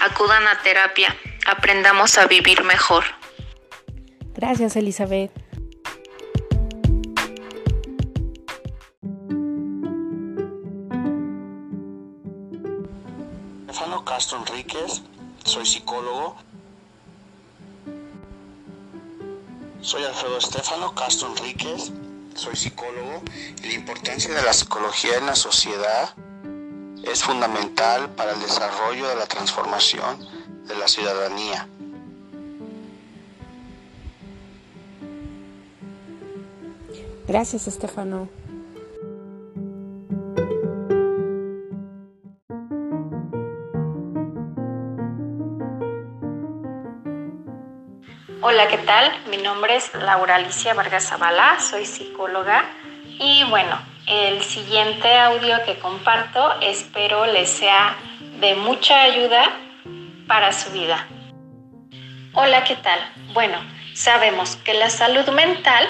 Acudan 0.00 0.46
a 0.48 0.60
terapia, 0.62 1.16
aprendamos 1.46 2.18
a 2.18 2.26
vivir 2.26 2.64
mejor. 2.64 3.04
Gracias, 4.34 4.76
Elizabeth. 4.76 5.30
Castro 14.20 14.38
Enríquez 14.38 15.02
soy 15.44 15.66
psicólogo. 15.66 16.36
Soy 19.80 20.04
Alfredo 20.04 20.38
Estefano 20.38 20.94
Castro 20.94 21.28
Enríquez, 21.28 21.90
soy 22.34 22.54
psicólogo 22.54 23.22
la 23.62 23.72
importancia 23.72 24.32
de 24.34 24.42
la 24.42 24.52
psicología 24.52 25.16
en 25.16 25.26
la 25.26 25.34
sociedad 25.34 26.14
es 27.02 27.24
fundamental 27.24 28.10
para 28.10 28.32
el 28.32 28.40
desarrollo 28.40 29.08
de 29.08 29.16
la 29.16 29.26
transformación 29.26 30.18
de 30.66 30.76
la 30.76 30.86
ciudadanía. 30.86 31.66
Gracias, 37.26 37.68
Estefano. 37.68 38.28
Hola, 48.42 48.68
¿qué 48.68 48.78
tal? 48.78 49.12
Mi 49.26 49.36
nombre 49.36 49.76
es 49.76 49.92
Laura 49.92 50.36
Alicia 50.36 50.72
Vargas 50.72 51.10
Zavala, 51.10 51.60
soy 51.60 51.84
psicóloga 51.84 52.64
y 53.18 53.44
bueno, 53.50 53.78
el 54.06 54.42
siguiente 54.42 55.14
audio 55.18 55.62
que 55.66 55.78
comparto 55.78 56.58
espero 56.62 57.26
les 57.26 57.50
sea 57.50 57.98
de 58.40 58.54
mucha 58.54 59.02
ayuda 59.02 59.42
para 60.26 60.54
su 60.54 60.70
vida. 60.70 61.06
Hola, 62.32 62.64
¿qué 62.64 62.76
tal? 62.76 62.98
Bueno, 63.34 63.58
sabemos 63.92 64.56
que 64.56 64.72
la 64.72 64.88
salud 64.88 65.28
mental 65.28 65.86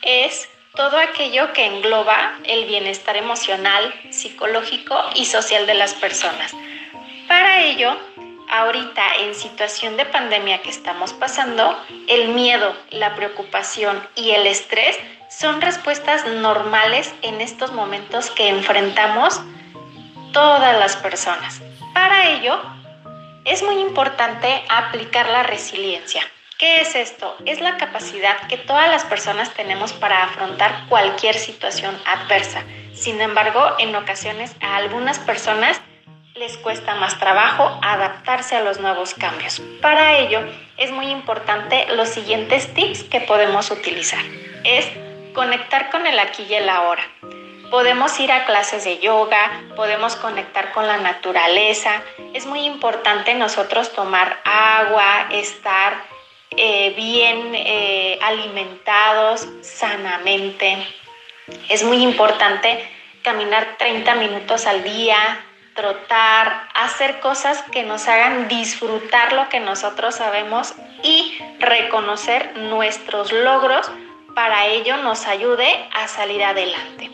es 0.00 0.48
todo 0.74 0.98
aquello 0.98 1.52
que 1.52 1.66
engloba 1.66 2.38
el 2.44 2.64
bienestar 2.64 3.18
emocional, 3.18 3.92
psicológico 4.08 4.98
y 5.16 5.26
social 5.26 5.66
de 5.66 5.74
las 5.74 5.92
personas. 5.92 6.54
Para 7.28 7.60
ello, 7.60 7.94
ahorita 8.50 9.02
en 9.20 9.34
situación 9.34 9.96
de 9.96 10.04
pandemia 10.06 10.62
que 10.62 10.70
estamos 10.70 11.12
pasando, 11.12 11.78
el 12.08 12.28
miedo, 12.28 12.74
la 12.90 13.14
preocupación 13.14 14.02
y 14.14 14.30
el 14.30 14.46
estrés 14.46 14.98
son 15.28 15.60
respuestas 15.60 16.26
normales 16.26 17.12
en 17.22 17.40
estos 17.40 17.72
momentos 17.72 18.30
que 18.30 18.48
enfrentamos 18.48 19.40
todas 20.32 20.78
las 20.78 20.96
personas. 20.96 21.60
Para 21.92 22.28
ello, 22.30 22.60
es 23.44 23.62
muy 23.62 23.78
importante 23.80 24.64
aplicar 24.68 25.28
la 25.28 25.42
resiliencia. 25.42 26.22
¿Qué 26.58 26.80
es 26.80 26.94
esto? 26.94 27.36
Es 27.44 27.60
la 27.60 27.76
capacidad 27.76 28.46
que 28.48 28.56
todas 28.56 28.88
las 28.88 29.04
personas 29.04 29.52
tenemos 29.54 29.92
para 29.92 30.22
afrontar 30.22 30.86
cualquier 30.88 31.34
situación 31.34 31.96
adversa. 32.06 32.62
Sin 32.94 33.20
embargo, 33.20 33.60
en 33.78 33.94
ocasiones 33.96 34.54
a 34.60 34.76
algunas 34.76 35.18
personas 35.18 35.80
les 36.34 36.56
cuesta 36.56 36.96
más 36.96 37.18
trabajo 37.20 37.78
adaptarse 37.80 38.56
a 38.56 38.60
los 38.60 38.80
nuevos 38.80 39.14
cambios. 39.14 39.62
Para 39.80 40.18
ello, 40.18 40.40
es 40.76 40.90
muy 40.90 41.06
importante 41.06 41.86
los 41.94 42.08
siguientes 42.08 42.74
tips 42.74 43.04
que 43.04 43.20
podemos 43.20 43.70
utilizar. 43.70 44.22
Es 44.64 44.88
conectar 45.32 45.90
con 45.90 46.06
el 46.06 46.18
aquí 46.18 46.44
y 46.48 46.54
el 46.54 46.68
ahora. 46.68 47.04
Podemos 47.70 48.18
ir 48.18 48.32
a 48.32 48.46
clases 48.46 48.84
de 48.84 48.98
yoga, 48.98 49.62
podemos 49.76 50.16
conectar 50.16 50.72
con 50.72 50.88
la 50.88 50.96
naturaleza. 50.96 52.02
Es 52.32 52.46
muy 52.46 52.64
importante 52.66 53.34
nosotros 53.34 53.92
tomar 53.92 54.40
agua, 54.44 55.28
estar 55.30 56.04
eh, 56.50 56.94
bien 56.96 57.52
eh, 57.54 58.18
alimentados 58.22 59.48
sanamente. 59.62 60.84
Es 61.68 61.84
muy 61.84 62.02
importante 62.02 62.88
caminar 63.22 63.76
30 63.78 64.14
minutos 64.16 64.66
al 64.66 64.82
día, 64.82 65.44
trotar, 65.74 66.68
hacer 66.74 67.20
cosas 67.20 67.62
que 67.72 67.82
nos 67.82 68.08
hagan 68.08 68.48
disfrutar 68.48 69.32
lo 69.32 69.48
que 69.48 69.60
nosotros 69.60 70.16
sabemos 70.16 70.74
y 71.02 71.38
reconocer 71.58 72.56
nuestros 72.56 73.32
logros. 73.32 73.90
Para 74.34 74.66
ello 74.66 74.96
nos 74.98 75.26
ayude 75.26 75.66
a 75.92 76.08
salir 76.08 76.42
adelante. 76.42 77.10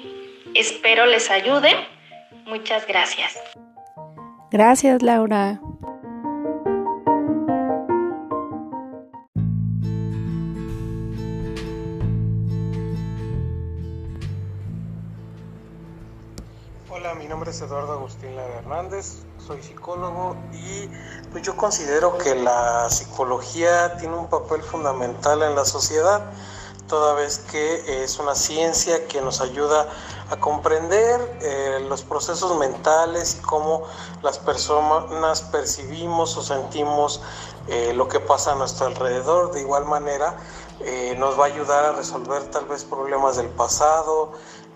Espero 0.54 1.06
les 1.06 1.30
ayude. 1.30 1.74
Muchas 2.46 2.86
gracias. 2.86 3.38
Gracias, 4.50 5.02
Laura. 5.02 5.60
Eduardo 17.58 17.94
Agustín 17.94 18.36
Lara 18.36 18.58
Hernández, 18.58 19.24
soy 19.44 19.60
psicólogo 19.60 20.36
y 20.52 20.88
pues 21.32 21.42
yo 21.42 21.56
considero 21.56 22.16
que 22.16 22.36
la 22.36 22.88
psicología 22.88 23.96
tiene 23.96 24.14
un 24.14 24.28
papel 24.28 24.62
fundamental 24.62 25.42
en 25.42 25.56
la 25.56 25.64
sociedad, 25.64 26.30
toda 26.86 27.14
vez 27.14 27.38
que 27.38 28.04
es 28.04 28.20
una 28.20 28.36
ciencia 28.36 29.08
que 29.08 29.20
nos 29.20 29.40
ayuda 29.40 29.88
a 30.30 30.36
comprender 30.36 31.38
eh, 31.42 31.84
los 31.88 32.02
procesos 32.02 32.56
mentales 32.56 33.38
y 33.40 33.42
cómo 33.42 33.82
las 34.22 34.38
personas 34.38 35.42
percibimos 35.42 36.36
o 36.36 36.42
sentimos 36.42 37.20
eh, 37.66 37.92
lo 37.94 38.06
que 38.06 38.20
pasa 38.20 38.52
a 38.52 38.54
nuestro 38.54 38.86
alrededor. 38.86 39.50
De 39.50 39.60
igual 39.60 39.86
manera, 39.86 40.36
eh, 40.80 41.16
nos 41.18 41.38
va 41.38 41.44
a 41.44 41.46
ayudar 41.48 41.84
a 41.84 41.92
resolver 41.92 42.44
tal 42.50 42.66
vez 42.66 42.84
problemas 42.84 43.36
del 43.36 43.48
pasado, 43.48 44.32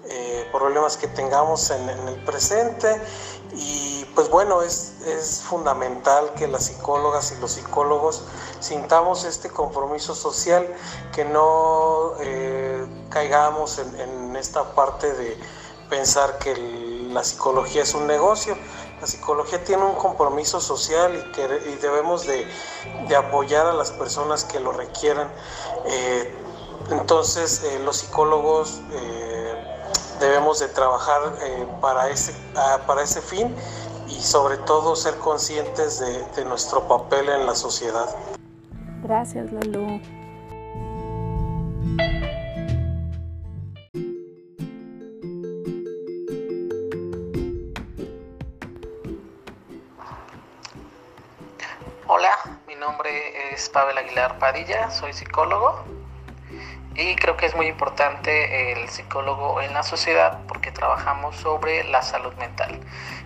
eh, 0.07 0.47
problemas 0.53 0.97
que 0.97 1.09
tengamos 1.09 1.71
en, 1.71 1.89
el 1.89 2.17
presente 2.25 3.01
y 3.55 4.05
pues 4.15 4.29
bueno, 4.29 4.63
es, 4.63 4.95
es, 5.07 5.41
fundamental 5.41 6.33
que 6.35 6.47
las 6.47 6.67
psicólogas 6.67 7.33
y 7.33 7.41
los 7.41 7.53
psicólogos 7.53 8.23
sintamos 8.61 9.25
este 9.25 9.49
compromiso 9.51 10.15
social, 10.15 10.67
que 11.15 11.25
no 11.25 12.13
eh, 12.21 12.85
caigamos 13.09 13.79
en, 13.79 14.37
esta 14.37 14.75
parte 14.75 15.13
de 15.13 15.39
pensar 15.89 16.39
que 16.39 16.55
la 17.11 17.25
psicología 17.25 17.83
es 17.83 17.95
un 17.95 18.07
negocio. 18.07 18.57
La 19.01 19.07
psicología 19.07 19.65
tiene 19.65 19.85
un 19.85 19.95
compromiso 19.95 20.61
social 20.61 21.15
y, 21.15 21.33
que, 21.33 21.47
debemos 21.81 22.27
de, 22.27 22.47
apoyar 23.17 23.67
a 23.67 23.73
las 23.73 23.91
personas 23.91 24.45
que 24.45 24.61
lo 24.61 24.73
requieran. 24.73 25.31
Eh, 25.87 26.35
entonces 26.91 27.63
los 27.83 27.97
psicólogos 27.97 28.81
debemos 30.21 30.61
de 30.61 30.69
trabajar 30.69 31.21
eh, 31.43 31.67
para, 31.81 32.09
ese, 32.09 32.35
ah, 32.57 32.81
para 32.87 33.03
ese 33.03 33.21
fin 33.21 33.55
y 34.09 34.21
sobre 34.21 34.57
todo 34.59 34.97
ser 34.97 35.17
conscientes 35.19 35.99
de, 35.99 36.25
de 36.37 36.45
nuestro 36.45 36.87
papel 36.87 37.29
en 37.29 37.47
la 37.47 37.55
sociedad. 37.55 38.09
Gracias, 39.03 39.53
Lalu. 39.53 40.01
Hola, 52.07 52.37
mi 52.67 52.75
nombre 52.77 53.53
es 53.53 53.69
Pavel 53.71 53.99
Aguilar 53.99 54.39
Padilla, 54.39 54.91
soy 54.91 55.13
psicólogo 55.13 55.94
y 56.97 57.17
creo 57.17 57.37
que 57.37 57.47
es 57.47 57.57
muy 57.57 57.67
importante 57.67 58.73
el 58.73 58.89
psicólogo 58.89 59.61
en 59.61 59.73
la 59.75 59.83
sociedad 59.83 60.41
porque 60.47 60.71
trabajamos 60.71 61.37
sobre 61.37 61.85
la 61.85 62.03
salud 62.03 62.33
mental. 62.35 62.81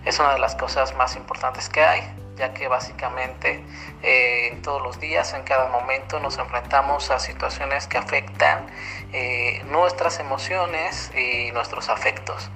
Es 0.05 0.19
una 0.19 0.33
de 0.33 0.39
las 0.39 0.55
cosas 0.55 0.95
más 0.95 1.15
importantes 1.15 1.69
que 1.69 1.83
hay, 1.83 2.01
ya 2.35 2.53
que 2.53 2.67
básicamente 2.67 3.63
eh, 4.01 4.57
todos 4.63 4.81
los 4.81 4.99
días, 4.99 5.33
en 5.33 5.43
cada 5.43 5.67
momento, 5.67 6.19
nos 6.19 6.39
enfrentamos 6.39 7.11
a 7.11 7.19
situaciones 7.19 7.85
que 7.85 7.99
afectan 7.99 8.65
eh, 9.13 9.61
nuestras 9.65 10.19
emociones 10.19 11.11
y 11.15 11.51
nuestros 11.51 11.89
afectos. 11.89 12.49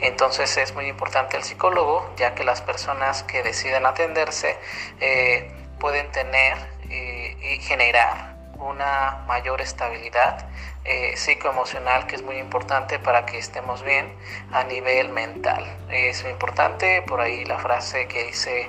Entonces 0.00 0.56
es 0.56 0.74
muy 0.74 0.86
importante 0.86 1.36
el 1.36 1.42
psicólogo, 1.42 2.08
ya 2.16 2.34
que 2.34 2.44
las 2.44 2.62
personas 2.62 3.24
que 3.24 3.42
deciden 3.42 3.86
atenderse 3.86 4.56
eh, 5.00 5.50
pueden 5.80 6.10
tener 6.12 6.56
y 6.90 7.60
generar 7.60 8.29
una 8.60 9.24
mayor 9.26 9.60
estabilidad 9.60 10.46
eh, 10.84 11.16
psicoemocional 11.16 12.06
que 12.06 12.16
es 12.16 12.22
muy 12.22 12.36
importante 12.36 12.98
para 12.98 13.26
que 13.26 13.38
estemos 13.38 13.82
bien 13.82 14.12
a 14.52 14.64
nivel 14.64 15.10
mental. 15.10 15.64
Es 15.90 16.24
importante 16.24 17.02
por 17.02 17.20
ahí 17.20 17.44
la 17.44 17.58
frase 17.58 18.08
que 18.08 18.24
dice 18.24 18.68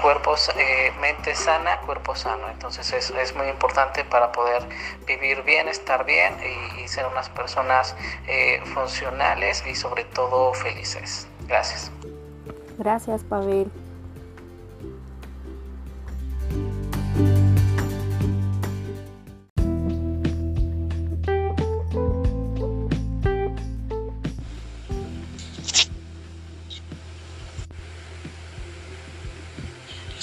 cuerpo, 0.00 0.34
eh, 0.56 0.92
mente 1.00 1.34
sana, 1.34 1.78
cuerpo 1.80 2.14
sano. 2.14 2.48
Entonces 2.48 2.92
es, 2.92 3.10
es, 3.10 3.34
muy 3.34 3.48
importante 3.48 4.04
para 4.04 4.32
poder 4.32 4.62
vivir 5.06 5.42
bien, 5.42 5.68
estar 5.68 6.04
bien 6.04 6.34
y, 6.78 6.88
ser 6.88 7.06
unas 7.06 7.28
personas 7.30 7.96
eh, 8.26 8.60
funcionales 8.74 9.64
y 9.66 9.74
sobre 9.74 10.04
todo 10.04 10.52
felices. 10.52 11.26
Gracias. 11.46 11.90
Gracias, 12.78 13.22
Pavel. 13.24 13.70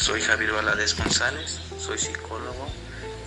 Soy 0.10 0.22
Javier 0.22 0.52
Valadez 0.54 0.98
González, 0.98 1.60
soy 1.78 2.00
psicólogo 2.00 2.67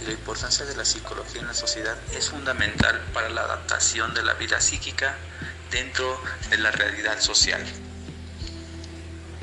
y 0.03 0.07
la 0.07 0.11
importancia 0.15 0.67
de 0.67 0.75
la 0.75 0.85
psicología 0.85 1.41
en 1.41 1.47
la 1.47 1.55
sociedad 1.55 1.97
es 2.19 2.31
fundamental 2.31 3.01
para 3.15 3.29
la 3.29 3.43
adaptación 3.43 4.13
de 4.15 4.25
la 4.25 4.35
vida 4.35 4.61
psíquica 4.61 5.15
dentro 5.71 6.21
de 6.51 6.59
la 6.59 6.73
realidad 6.73 7.21
social. 7.21 7.63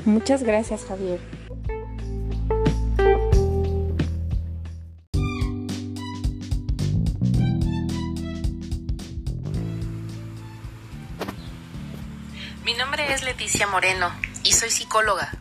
Muchas 0.04 0.42
gracias 0.42 0.84
Javier. 0.84 1.18
Mi 12.66 12.74
nombre 12.74 13.14
es 13.14 13.22
Leticia 13.22 13.66
Moreno 13.66 14.12
y 14.44 14.52
soy 14.52 14.70
psicóloga. 14.70 15.39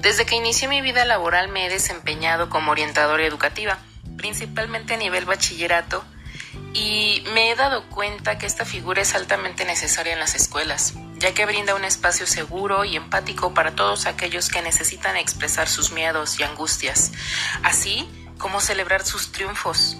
Desde 0.00 0.26
que 0.26 0.36
inicié 0.36 0.68
mi 0.68 0.80
vida 0.80 1.04
laboral 1.04 1.48
me 1.48 1.66
he 1.66 1.68
desempeñado 1.68 2.48
como 2.48 2.70
orientadora 2.70 3.26
educativa, 3.26 3.78
principalmente 4.16 4.94
a 4.94 4.96
nivel 4.96 5.24
bachillerato, 5.24 6.04
y 6.72 7.24
me 7.34 7.50
he 7.50 7.56
dado 7.56 7.88
cuenta 7.90 8.38
que 8.38 8.46
esta 8.46 8.64
figura 8.64 9.02
es 9.02 9.16
altamente 9.16 9.64
necesaria 9.64 10.12
en 10.12 10.20
las 10.20 10.36
escuelas, 10.36 10.94
ya 11.16 11.34
que 11.34 11.46
brinda 11.46 11.74
un 11.74 11.84
espacio 11.84 12.28
seguro 12.28 12.84
y 12.84 12.94
empático 12.94 13.54
para 13.54 13.74
todos 13.74 14.06
aquellos 14.06 14.48
que 14.48 14.62
necesitan 14.62 15.16
expresar 15.16 15.68
sus 15.68 15.90
miedos 15.90 16.38
y 16.38 16.44
angustias, 16.44 17.10
así 17.64 18.08
como 18.38 18.60
celebrar 18.60 19.04
sus 19.04 19.32
triunfos. 19.32 19.96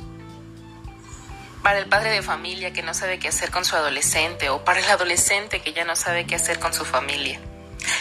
Para 1.65 1.81
el 1.81 1.89
padre 1.89 2.11
de 2.11 2.23
familia 2.23 2.73
que 2.73 2.85
no 2.85 2.95
sabe 2.95 3.19
qué 3.19 3.29
hacer 3.29 3.51
con 3.51 3.65
su 3.65 3.75
adolescente 3.75 4.49
o 4.49 4.65
para 4.65 4.79
el 4.79 4.89
adolescente 4.89 5.61
que 5.61 5.73
ya 5.73 5.85
no 5.85 5.97
sabe 5.97 6.25
qué 6.25 6.37
hacer 6.37 6.61
con 6.61 6.73
su 6.73 6.85
familia 6.85 7.41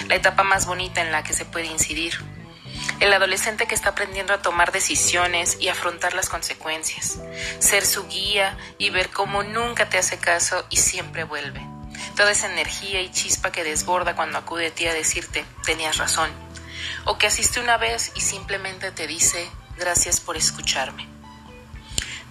la 0.07 0.15
etapa 0.15 0.43
más 0.43 0.65
bonita 0.65 1.01
en 1.01 1.11
la 1.11 1.23
que 1.23 1.33
se 1.33 1.45
puede 1.45 1.67
incidir. 1.67 2.17
El 2.99 3.13
adolescente 3.13 3.67
que 3.67 3.75
está 3.75 3.89
aprendiendo 3.89 4.33
a 4.33 4.41
tomar 4.41 4.71
decisiones 4.71 5.57
y 5.59 5.67
afrontar 5.67 6.13
las 6.13 6.29
consecuencias. 6.29 7.19
Ser 7.59 7.85
su 7.85 8.07
guía 8.07 8.57
y 8.77 8.89
ver 8.89 9.09
cómo 9.09 9.43
nunca 9.43 9.89
te 9.89 9.97
hace 9.97 10.17
caso 10.17 10.65
y 10.69 10.77
siempre 10.77 11.23
vuelve. 11.23 11.61
Toda 12.15 12.31
esa 12.31 12.51
energía 12.51 13.01
y 13.01 13.11
chispa 13.11 13.51
que 13.51 13.63
desborda 13.63 14.15
cuando 14.15 14.39
acude 14.39 14.67
a 14.67 14.71
ti 14.71 14.87
a 14.87 14.93
decirte, 14.93 15.45
tenías 15.65 15.97
razón. 15.97 16.31
O 17.05 17.17
que 17.17 17.27
asiste 17.27 17.59
una 17.59 17.77
vez 17.77 18.11
y 18.15 18.21
simplemente 18.21 18.91
te 18.91 19.05
dice, 19.05 19.47
gracias 19.77 20.19
por 20.19 20.37
escucharme. 20.37 21.16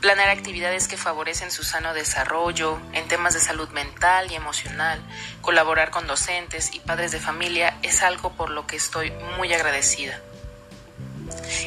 Planear 0.00 0.28
actividades 0.28 0.88
que 0.88 0.96
favorecen 0.96 1.50
su 1.50 1.64
sano 1.64 1.94
desarrollo 1.94 2.78
en 2.92 3.08
temas 3.08 3.34
de 3.34 3.40
salud 3.40 3.68
mental 3.70 4.30
y 4.30 4.34
emocional, 4.34 5.00
colaborar 5.40 5.90
con 5.90 6.06
docentes 6.06 6.74
y 6.74 6.80
padres 6.80 7.12
de 7.12 7.18
familia 7.18 7.78
es 7.82 8.02
algo 8.02 8.32
por 8.32 8.50
lo 8.50 8.66
que 8.66 8.76
estoy 8.76 9.10
muy 9.38 9.52
agradecida. 9.54 10.20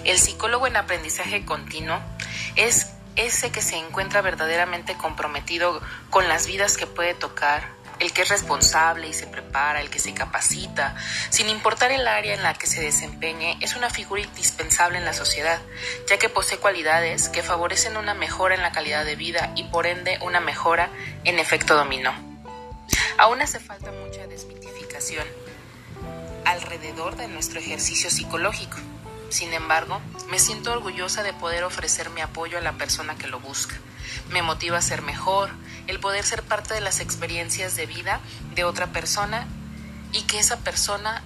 El 0.06 0.18
psicólogo 0.20 0.68
en 0.68 0.78
aprendizaje 0.78 1.44
continuo 1.44 2.00
es 2.56 2.88
ese 3.16 3.52
que 3.52 3.62
se 3.62 3.76
encuentra 3.78 4.22
verdaderamente 4.22 4.96
comprometido 4.96 5.82
con 6.10 6.28
las 6.30 6.48
vidas 6.48 6.78
que 6.78 6.88
puede 6.88 7.14
tocar, 7.16 7.68
el 8.00 8.14
que 8.14 8.24
es 8.24 8.30
responsable 8.30 9.08
y 9.08 9.14
se 9.14 9.28
prepara, 9.28 9.82
el 9.82 9.90
que 9.90 10.00
se 10.00 10.14
capacita, 10.14 10.96
sin 11.30 11.50
importar 11.50 11.92
el 11.92 12.08
área 12.08 12.34
en 12.34 12.44
la 12.44 12.54
que 12.54 12.68
se 12.68 12.82
desempeñe, 12.82 13.58
es 13.62 13.76
una 13.76 13.90
figura 13.90 14.22
indispensable 14.22 14.98
en 14.98 15.06
la 15.06 15.14
sociedad, 15.14 15.62
ya 16.10 16.18
que 16.18 16.30
posee 16.30 16.58
cualidades 16.58 17.30
que 17.30 17.44
favorecen 17.44 17.98
una 17.98 18.14
mejora 18.14 18.56
en 18.56 18.62
la 18.62 18.72
calidad 18.72 19.06
de 19.06 19.16
vida 19.16 19.52
y 19.56 19.64
por 19.66 19.88
ende 19.88 20.18
una 20.22 20.40
mejora 20.40 20.90
en 21.24 21.40
efecto 21.40 21.76
dominó. 21.76 22.14
Aún 23.18 23.42
hace 23.42 23.60
falta 23.60 23.92
mucha 23.92 24.26
desmitificación 24.28 25.26
alrededor 26.46 27.16
de 27.16 27.28
nuestro 27.28 27.60
ejercicio 27.60 28.10
psicológico. 28.10 28.78
Sin 29.30 29.54
embargo, 29.54 30.02
me 30.30 30.40
siento 30.40 30.72
orgullosa 30.72 31.22
de 31.22 31.34
poder 31.34 31.64
ofrecer 31.64 32.10
mi 32.10 32.22
apoyo 32.22 32.58
a 32.58 32.62
la 32.62 32.74
persona 32.74 33.16
que 33.16 33.28
lo 33.28 33.40
busca. 33.40 33.76
Me 34.32 34.42
motiva 34.42 34.80
a 34.80 34.82
ser 34.82 35.04
mejor, 35.04 35.52
el 35.88 36.00
poder 36.00 36.26
ser 36.26 36.42
parte 36.42 36.74
de 36.74 36.82
las 36.82 37.00
experiencias 37.00 37.76
de 37.76 37.86
vida 37.86 38.20
de 38.56 38.64
otra 38.64 38.88
persona 38.88 39.48
y 40.12 40.24
que 40.24 40.40
esa 40.40 40.58
persona 40.58 41.22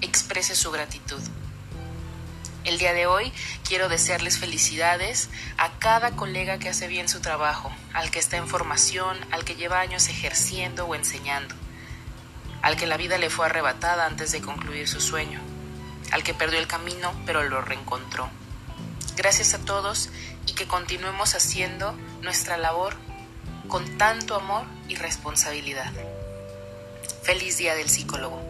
exprese 0.00 0.56
su 0.56 0.72
gratitud. 0.72 1.22
El 2.64 2.78
día 2.78 2.92
de 2.92 3.06
hoy 3.06 3.32
quiero 3.66 3.88
desearles 3.88 4.38
felicidades 4.38 5.30
a 5.58 5.70
cada 5.78 6.10
colega 6.16 6.58
que 6.58 6.68
hace 6.68 6.88
bien 6.88 7.08
su 7.08 7.20
trabajo, 7.20 7.72
al 7.94 8.10
que 8.10 8.18
está 8.18 8.36
en 8.36 8.48
formación, 8.48 9.16
al 9.30 9.44
que 9.44 9.54
lleva 9.54 9.80
años 9.80 10.08
ejerciendo 10.08 10.86
o 10.86 10.94
enseñando, 10.96 11.54
al 12.62 12.76
que 12.76 12.86
la 12.86 12.96
vida 12.96 13.16
le 13.16 13.30
fue 13.30 13.46
arrebatada 13.46 14.06
antes 14.06 14.32
de 14.32 14.40
concluir 14.40 14.88
su 14.88 15.00
sueño 15.00 15.40
al 16.10 16.22
que 16.22 16.34
perdió 16.34 16.58
el 16.58 16.66
camino 16.66 17.12
pero 17.26 17.42
lo 17.44 17.60
reencontró. 17.60 18.28
Gracias 19.16 19.54
a 19.54 19.58
todos 19.58 20.10
y 20.46 20.54
que 20.54 20.66
continuemos 20.66 21.34
haciendo 21.34 21.92
nuestra 22.22 22.56
labor 22.56 22.94
con 23.68 23.98
tanto 23.98 24.34
amor 24.34 24.64
y 24.88 24.96
responsabilidad. 24.96 25.92
Feliz 27.22 27.58
Día 27.58 27.74
del 27.74 27.88
Psicólogo. 27.88 28.40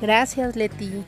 Gracias, 0.00 0.56
Leti. 0.56 1.04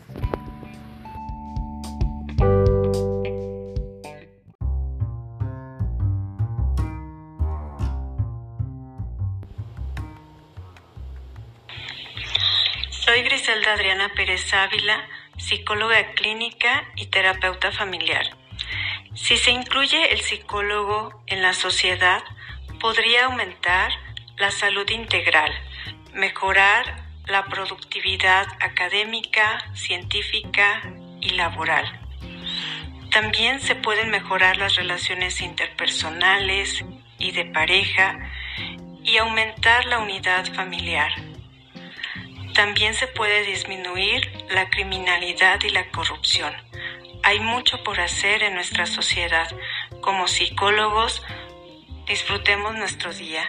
Adriana 13.73 14.11
Pérez 14.15 14.53
Ávila, 14.53 15.07
psicóloga 15.39 16.13
clínica 16.13 16.85
y 16.95 17.07
terapeuta 17.07 17.73
familiar. 17.73 18.27
Si 19.15 19.37
se 19.37 19.51
incluye 19.51 20.13
el 20.13 20.21
psicólogo 20.21 21.23
en 21.27 21.43
la 21.43 21.55
sociedad, 21.55 22.23
podría 22.81 23.27
aumentar 23.27 23.93
la 24.37 24.51
salud 24.51 24.89
integral, 24.91 25.53
mejorar 26.13 27.03
la 27.27 27.47
productividad 27.47 28.47
académica, 28.61 29.65
científica 29.75 30.83
y 31.21 31.31
laboral. 31.31 31.87
También 33.11 33.61
se 33.61 33.75
pueden 33.75 34.11
mejorar 34.11 34.57
las 34.57 34.77
relaciones 34.77 35.41
interpersonales 35.41 36.85
y 37.19 37.31
de 37.33 37.47
pareja 37.47 38.19
y 39.03 39.17
aumentar 39.17 39.87
la 39.87 39.99
unidad 39.99 40.53
familiar. 40.55 41.13
También 42.55 42.93
se 42.95 43.07
puede 43.07 43.45
disminuir 43.45 44.31
la 44.51 44.69
criminalidad 44.69 45.61
y 45.65 45.71
la 45.71 45.91
corrupción. 45.91 46.53
Hay 47.23 47.41
mucho 47.41 47.83
por 47.83 47.99
hacer 47.99 48.43
en 48.43 48.55
nuestra 48.55 48.85
sociedad. 48.85 49.49
Como 50.03 50.27
psicólogos, 50.27 51.23
disfrutemos 52.07 52.75
nuestro 52.75 53.13
día. 53.15 53.45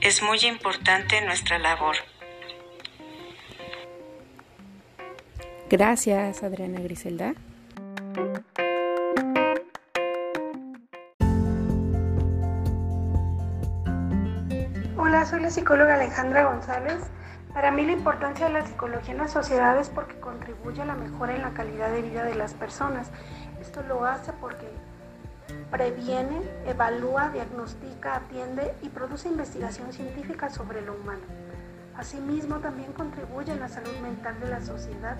Es 0.00 0.22
muy 0.22 0.38
importante 0.44 1.20
nuestra 1.22 1.58
labor. 1.58 1.96
Gracias, 5.68 6.44
Adriana 6.44 6.80
Griselda. 6.80 7.34
Hola, 14.96 15.24
soy 15.24 15.40
la 15.40 15.50
psicóloga 15.50 15.94
Alejandra 15.94 16.44
González. 16.44 17.10
Para 17.56 17.70
mí 17.70 17.86
la 17.86 17.92
importancia 17.92 18.48
de 18.48 18.52
la 18.52 18.66
psicología 18.66 19.12
en 19.12 19.18
la 19.20 19.28
sociedad 19.28 19.78
es 19.78 19.88
porque 19.88 20.20
contribuye 20.20 20.82
a 20.82 20.84
la 20.84 20.94
mejora 20.94 21.34
en 21.34 21.40
la 21.40 21.54
calidad 21.54 21.90
de 21.90 22.02
vida 22.02 22.22
de 22.22 22.34
las 22.34 22.52
personas. 22.52 23.10
Esto 23.62 23.82
lo 23.82 24.04
hace 24.04 24.34
porque 24.34 24.68
previene, 25.70 26.42
evalúa, 26.66 27.30
diagnostica, 27.30 28.16
atiende 28.16 28.74
y 28.82 28.90
produce 28.90 29.30
investigación 29.30 29.90
científica 29.94 30.50
sobre 30.50 30.82
lo 30.82 30.96
humano. 30.96 31.22
Asimismo, 31.96 32.56
también 32.56 32.92
contribuye 32.92 33.52
en 33.52 33.60
la 33.60 33.70
salud 33.70 33.96
mental 34.02 34.38
de 34.38 34.50
la 34.50 34.60
sociedad, 34.60 35.16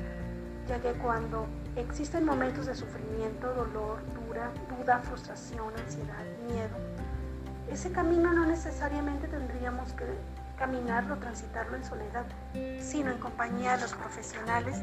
ya 0.69 0.79
que 0.79 0.93
cuando 0.93 1.47
existen 1.75 2.27
momentos 2.27 2.67
de 2.67 2.75
sufrimiento, 2.75 3.55
dolor, 3.55 4.01
dura, 4.27 4.51
duda, 4.77 4.99
frustración, 4.99 5.73
ansiedad, 5.83 6.27
miedo, 6.47 6.77
ese 7.73 7.91
camino 7.93 8.31
no 8.35 8.45
necesariamente 8.45 9.27
tendríamos 9.27 9.95
que 9.95 10.05
caminarlo, 10.57 11.19
transitarlo 11.19 11.77
en 11.77 11.85
soledad, 11.85 12.25
sino 12.81 13.11
en 13.11 13.19
compañía 13.19 13.77
de 13.77 13.83
los 13.83 13.95
profesionales, 13.95 14.79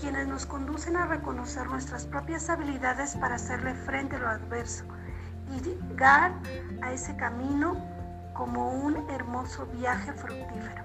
quienes 0.00 0.26
nos 0.26 0.46
conducen 0.46 0.96
a 0.96 1.06
reconocer 1.06 1.66
nuestras 1.66 2.06
propias 2.06 2.48
habilidades 2.48 3.14
para 3.16 3.36
hacerle 3.36 3.74
frente 3.74 4.16
a 4.16 4.18
lo 4.18 4.28
adverso 4.28 4.84
y 5.54 5.60
llegar 5.60 6.32
a 6.80 6.92
ese 6.92 7.14
camino 7.16 7.76
como 8.32 8.70
un 8.70 9.08
hermoso 9.10 9.66
viaje 9.66 10.12
fructífero. 10.12 10.82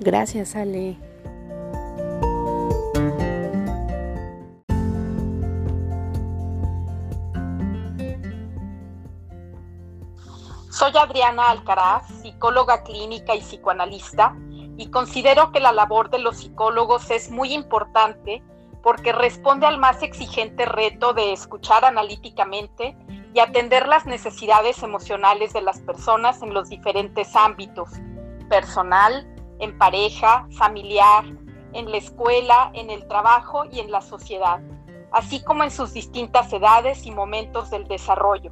Gracias, 0.00 0.56
Ale. 0.56 0.96
Soy 10.74 10.90
Adriana 10.96 11.50
Alcaraz, 11.50 12.08
psicóloga 12.20 12.82
clínica 12.82 13.36
y 13.36 13.42
psicoanalista, 13.42 14.34
y 14.76 14.90
considero 14.90 15.52
que 15.52 15.60
la 15.60 15.70
labor 15.70 16.10
de 16.10 16.18
los 16.18 16.38
psicólogos 16.38 17.12
es 17.12 17.30
muy 17.30 17.54
importante 17.54 18.42
porque 18.82 19.12
responde 19.12 19.66
al 19.66 19.78
más 19.78 20.02
exigente 20.02 20.64
reto 20.64 21.12
de 21.12 21.32
escuchar 21.32 21.84
analíticamente 21.84 22.96
y 23.32 23.38
atender 23.38 23.86
las 23.86 24.04
necesidades 24.04 24.82
emocionales 24.82 25.52
de 25.52 25.62
las 25.62 25.78
personas 25.78 26.42
en 26.42 26.52
los 26.52 26.70
diferentes 26.70 27.36
ámbitos, 27.36 27.90
personal, 28.48 29.32
en 29.60 29.78
pareja, 29.78 30.48
familiar, 30.58 31.24
en 31.72 31.88
la 31.88 31.98
escuela, 31.98 32.72
en 32.74 32.90
el 32.90 33.06
trabajo 33.06 33.64
y 33.70 33.78
en 33.78 33.92
la 33.92 34.00
sociedad, 34.00 34.60
así 35.12 35.40
como 35.40 35.62
en 35.62 35.70
sus 35.70 35.92
distintas 35.92 36.52
edades 36.52 37.06
y 37.06 37.12
momentos 37.12 37.70
del 37.70 37.86
desarrollo 37.86 38.50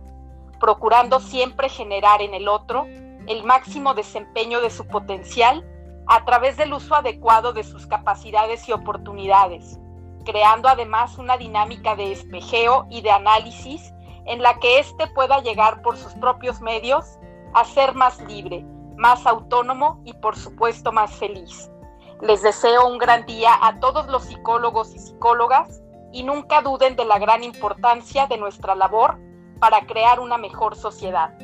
procurando 0.63 1.19
siempre 1.19 1.69
generar 1.69 2.23
en 2.23 2.35
el 2.35 2.47
otro 2.47 2.87
el 3.27 3.43
máximo 3.43 3.95
desempeño 3.95 4.61
de 4.61 4.71
su 4.71 4.87
potencial 4.87 5.67
a 6.07 6.25
través 6.25 6.57
del 6.57 6.73
uso 6.73 6.95
adecuado 6.95 7.53
de 7.53 7.65
sus 7.65 7.89
capacidades 7.89 8.69
y 8.69 8.73
oportunidades, 8.73 9.81
creando 10.25 10.69
además 10.69 11.19
una 11.19 11.37
dinámica 11.37 11.97
de 11.97 12.13
espejeo 12.13 12.87
y 12.91 13.01
de 13.03 13.11
análisis 13.11 13.93
en 14.25 14.41
la 14.41 14.61
que 14.61 14.79
éste 14.79 15.09
pueda 15.09 15.41
llegar 15.41 15.83
por 15.83 15.97
sus 15.97 16.13
propios 16.15 16.61
medios 16.61 17.19
a 17.55 17.65
ser 17.65 17.97
más 17.97 18.21
libre, 18.21 18.65
más 18.97 19.27
autónomo 19.27 20.01
y 20.05 20.13
por 20.13 20.37
supuesto 20.37 20.93
más 20.93 21.11
feliz. 21.17 21.73
Les 22.21 22.41
deseo 22.41 22.87
un 22.87 22.99
gran 22.99 23.27
día 23.27 23.51
a 23.61 23.81
todos 23.81 24.07
los 24.07 24.23
psicólogos 24.23 24.95
y 24.95 25.01
psicólogas 25.01 25.83
y 26.13 26.23
nunca 26.23 26.63
duden 26.63 26.95
de 26.95 27.05
la 27.05 27.19
gran 27.19 27.43
importancia 27.43 28.29
de 28.29 28.39
nuestra 28.39 28.77
labor 28.77 29.19
para 29.63 29.87
crear 29.87 30.19
una 30.19 30.39
mejor 30.39 30.75
sociedad. 30.75 31.39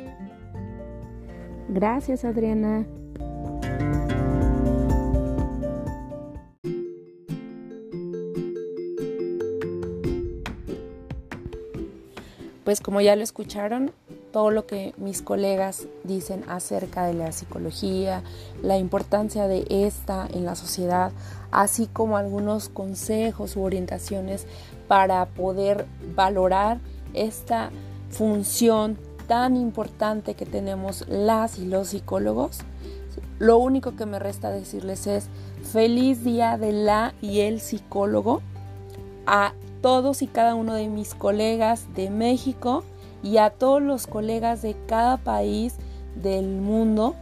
Gracias, 1.68 2.24
Adriana. 2.24 2.84
Pues 12.64 12.80
como 12.80 13.00
ya 13.00 13.14
lo 13.14 13.22
escucharon, 13.22 13.92
todo 14.32 14.50
lo 14.50 14.66
que 14.66 14.94
mis 14.96 15.22
colegas 15.22 15.86
dicen 16.02 16.42
acerca 16.48 17.06
de 17.06 17.14
la 17.14 17.30
psicología, 17.30 18.24
la 18.62 18.78
importancia 18.78 19.46
de 19.46 19.64
esta 19.70 20.26
en 20.26 20.44
la 20.44 20.56
sociedad, 20.56 21.12
así 21.52 21.86
como 21.86 22.16
algunos 22.16 22.68
consejos 22.68 23.54
u 23.54 23.62
orientaciones 23.62 24.48
para 24.88 25.24
poder 25.26 25.86
valorar 26.16 26.80
esta 27.14 27.70
función 28.10 28.98
tan 29.26 29.56
importante 29.56 30.34
que 30.34 30.46
tenemos 30.46 31.04
las 31.08 31.58
y 31.58 31.66
los 31.66 31.88
psicólogos. 31.88 32.60
Lo 33.38 33.58
único 33.58 33.94
que 33.94 34.06
me 34.06 34.18
resta 34.18 34.50
decirles 34.50 35.06
es 35.06 35.28
feliz 35.62 36.24
día 36.24 36.56
de 36.58 36.72
la 36.72 37.14
y 37.20 37.40
el 37.40 37.60
psicólogo 37.60 38.42
a 39.26 39.52
todos 39.82 40.22
y 40.22 40.26
cada 40.26 40.54
uno 40.54 40.74
de 40.74 40.88
mis 40.88 41.14
colegas 41.14 41.86
de 41.94 42.10
México 42.10 42.84
y 43.22 43.36
a 43.36 43.50
todos 43.50 43.82
los 43.82 44.06
colegas 44.06 44.62
de 44.62 44.76
cada 44.86 45.18
país 45.18 45.74
del 46.16 46.46
mundo 46.46 47.14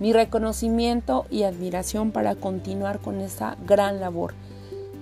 mi 0.00 0.12
reconocimiento 0.12 1.24
y 1.30 1.44
admiración 1.44 2.10
para 2.10 2.34
continuar 2.34 2.98
con 2.98 3.20
esta 3.20 3.56
gran 3.64 4.00
labor. 4.00 4.34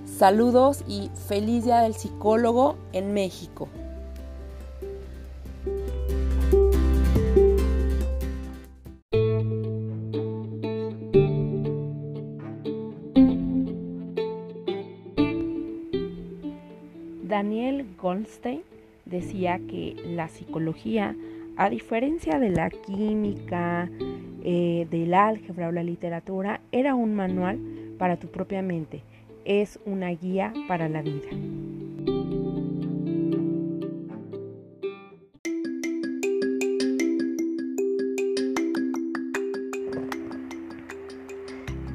Saludos 0.05 0.83
y 0.87 1.09
feliz 1.27 1.65
día 1.65 1.79
del 1.79 1.95
psicólogo 1.95 2.77
en 2.93 3.13
México. 3.13 3.67
Daniel 17.33 17.87
Goldstein 17.99 18.61
decía 19.05 19.57
que 19.67 19.95
la 20.05 20.27
psicología, 20.27 21.15
a 21.57 21.67
diferencia 21.67 22.37
de 22.37 22.51
la 22.51 22.69
química, 22.69 23.89
eh, 24.43 24.85
del 24.91 25.15
álgebra 25.15 25.69
o 25.69 25.71
la 25.71 25.81
literatura, 25.81 26.61
era 26.71 26.93
un 26.93 27.15
manual 27.15 27.57
para 27.97 28.17
tu 28.17 28.27
propia 28.27 28.61
mente, 28.61 29.01
es 29.45 29.79
una 29.87 30.09
guía 30.09 30.53
para 30.67 30.87
la 30.89 31.01
vida. 31.01 31.29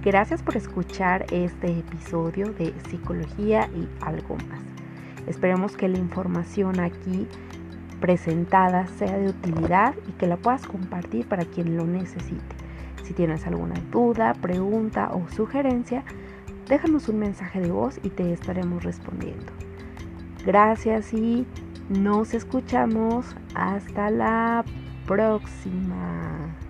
Gracias 0.05 0.42
por 0.42 0.57
escuchar 0.57 1.27
este 1.31 1.79
episodio 1.79 2.53
de 2.55 2.74
Psicología 2.90 3.70
y 3.77 3.87
algo. 4.05 4.27
Esperemos 5.28 5.76
que 5.76 5.88
la 5.88 5.98
información 5.98 6.80
aquí 6.80 7.26
presentada 8.00 8.86
sea 8.86 9.18
de 9.18 9.28
utilidad 9.28 9.94
y 10.08 10.12
que 10.12 10.26
la 10.26 10.36
puedas 10.36 10.66
compartir 10.66 11.26
para 11.26 11.44
quien 11.44 11.76
lo 11.76 11.84
necesite. 11.84 12.56
Si 13.02 13.12
tienes 13.12 13.46
alguna 13.46 13.74
duda, 13.90 14.34
pregunta 14.34 15.10
o 15.12 15.28
sugerencia, 15.34 16.04
déjanos 16.68 17.08
un 17.08 17.18
mensaje 17.18 17.60
de 17.60 17.70
voz 17.70 17.98
y 18.02 18.10
te 18.10 18.32
estaremos 18.32 18.84
respondiendo. 18.84 19.52
Gracias 20.46 21.12
y 21.12 21.46
nos 21.88 22.34
escuchamos 22.34 23.26
hasta 23.54 24.10
la 24.10 24.64
próxima. 25.06 26.67